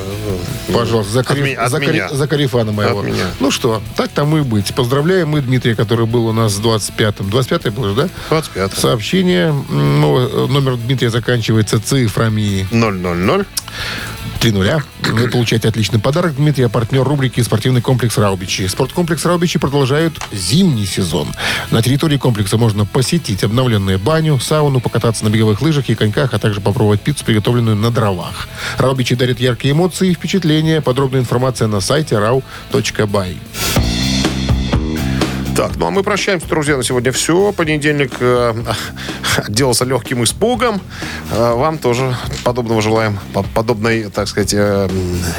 Пожалуйста, 0.73 1.13
за, 1.13 1.21
От 1.21 1.27
кариф- 1.27 1.45
меня- 1.45 1.61
от 1.61 1.71
за, 1.71 1.77
кари- 1.79 1.93
меня. 1.93 2.09
за 2.09 2.27
карифана 2.27 2.73
моего. 2.73 3.01
От 3.01 3.07
меня. 3.07 3.27
Ну 3.41 3.51
что, 3.51 3.83
так 3.97 4.11
тому 4.11 4.39
и 4.39 4.43
быть. 4.43 4.75
Поздравляем 4.75 5.29
мы 5.29 5.41
Дмитрия, 5.41 5.75
который 5.77 6.07
был 6.07 6.27
у 6.27 6.33
нас 6.33 6.55
с 6.55 6.61
25-м. 6.61 7.29
25-й 7.29 7.71
был 7.71 7.95
да? 7.95 8.09
25. 8.31 8.73
Сообщение. 8.75 9.53
ну, 9.71 10.19
э, 10.19 10.47
номер 10.49 10.77
Дмитрия 10.77 11.11
заканчивается 11.11 11.81
цифрами 11.81 12.67
000. 12.73 13.45
3 14.45 14.53
нуля. 14.53 14.83
Вы 15.01 15.29
получаете 15.29 15.69
отличный 15.69 15.99
подарок. 15.99 16.37
Дмитрий, 16.37 16.65
а 16.65 16.69
партнер 16.69 17.03
рубрики 17.03 17.41
«Спортивный 17.41 17.81
комплекс 17.81 18.19
Раубичи». 18.19 18.67
Спорткомплекс 18.67 19.25
Раубичи 19.25 19.59
продолжают 19.59 20.21
зимний 20.33 20.85
сезон. 20.85 21.29
На 21.71 21.81
территории 21.81 22.19
комплекса 22.19 22.59
можно 22.59 22.85
посетить 22.85 23.43
обновленную 23.43 23.99
баню, 23.99 24.39
сауну, 24.39 24.81
покататься 24.81 25.25
на 25.25 25.31
беговых 25.31 25.63
лыжах 25.63 25.89
и 25.89 25.95
коньках, 25.95 26.35
а 26.35 26.39
также 26.39 26.61
попробовать 26.61 27.01
пиццу, 27.01 27.25
приготовленную 27.25 27.75
на 27.75 27.91
дровах. 27.91 28.49
Раубичи 28.77 29.15
дарит 29.15 29.41
яркие 29.41 29.73
эмоции 29.73 30.11
и 30.11 30.15
впечатления. 30.15 30.83
Подробная 30.83 31.23
информация 31.23 31.67
на 31.67 31.81
сайте 31.81 32.17
rau.by. 32.17 33.39
Так, 35.57 35.77
ну 35.77 35.87
а 35.87 35.91
мы 35.91 36.03
прощаемся, 36.03 36.49
друзья, 36.49 36.77
на 36.77 36.83
сегодня 36.83 37.13
все. 37.13 37.53
Понедельник 37.53 38.15
э, 38.19 38.55
отделался 39.37 39.85
легким 39.85 40.25
испугом. 40.25 40.81
Э, 41.31 41.55
вам 41.55 41.79
тоже 41.79 42.17
подобного 42.43 42.83
желаем. 42.83 43.21
По- 43.33 43.45
Подобной, 43.45 44.11
так 44.11 44.27
сказать, 44.27 44.53
э, 44.53 44.89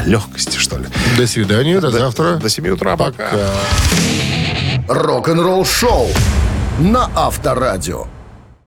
легкости, 0.06 0.58
что 0.58 0.78
ли. 0.78 0.86
До 1.18 1.28
свидания, 1.28 1.82
до, 1.82 1.92
завтра. 1.92 2.36
До 2.36 2.50
7 2.50 2.68
утра. 2.70 2.96
Пока. 2.96 3.30
Пока. 3.30 3.50
Рок-н-ролл 4.88 5.66
шоу 5.66 6.08
на 6.80 7.10
Авторадио. 7.14 8.08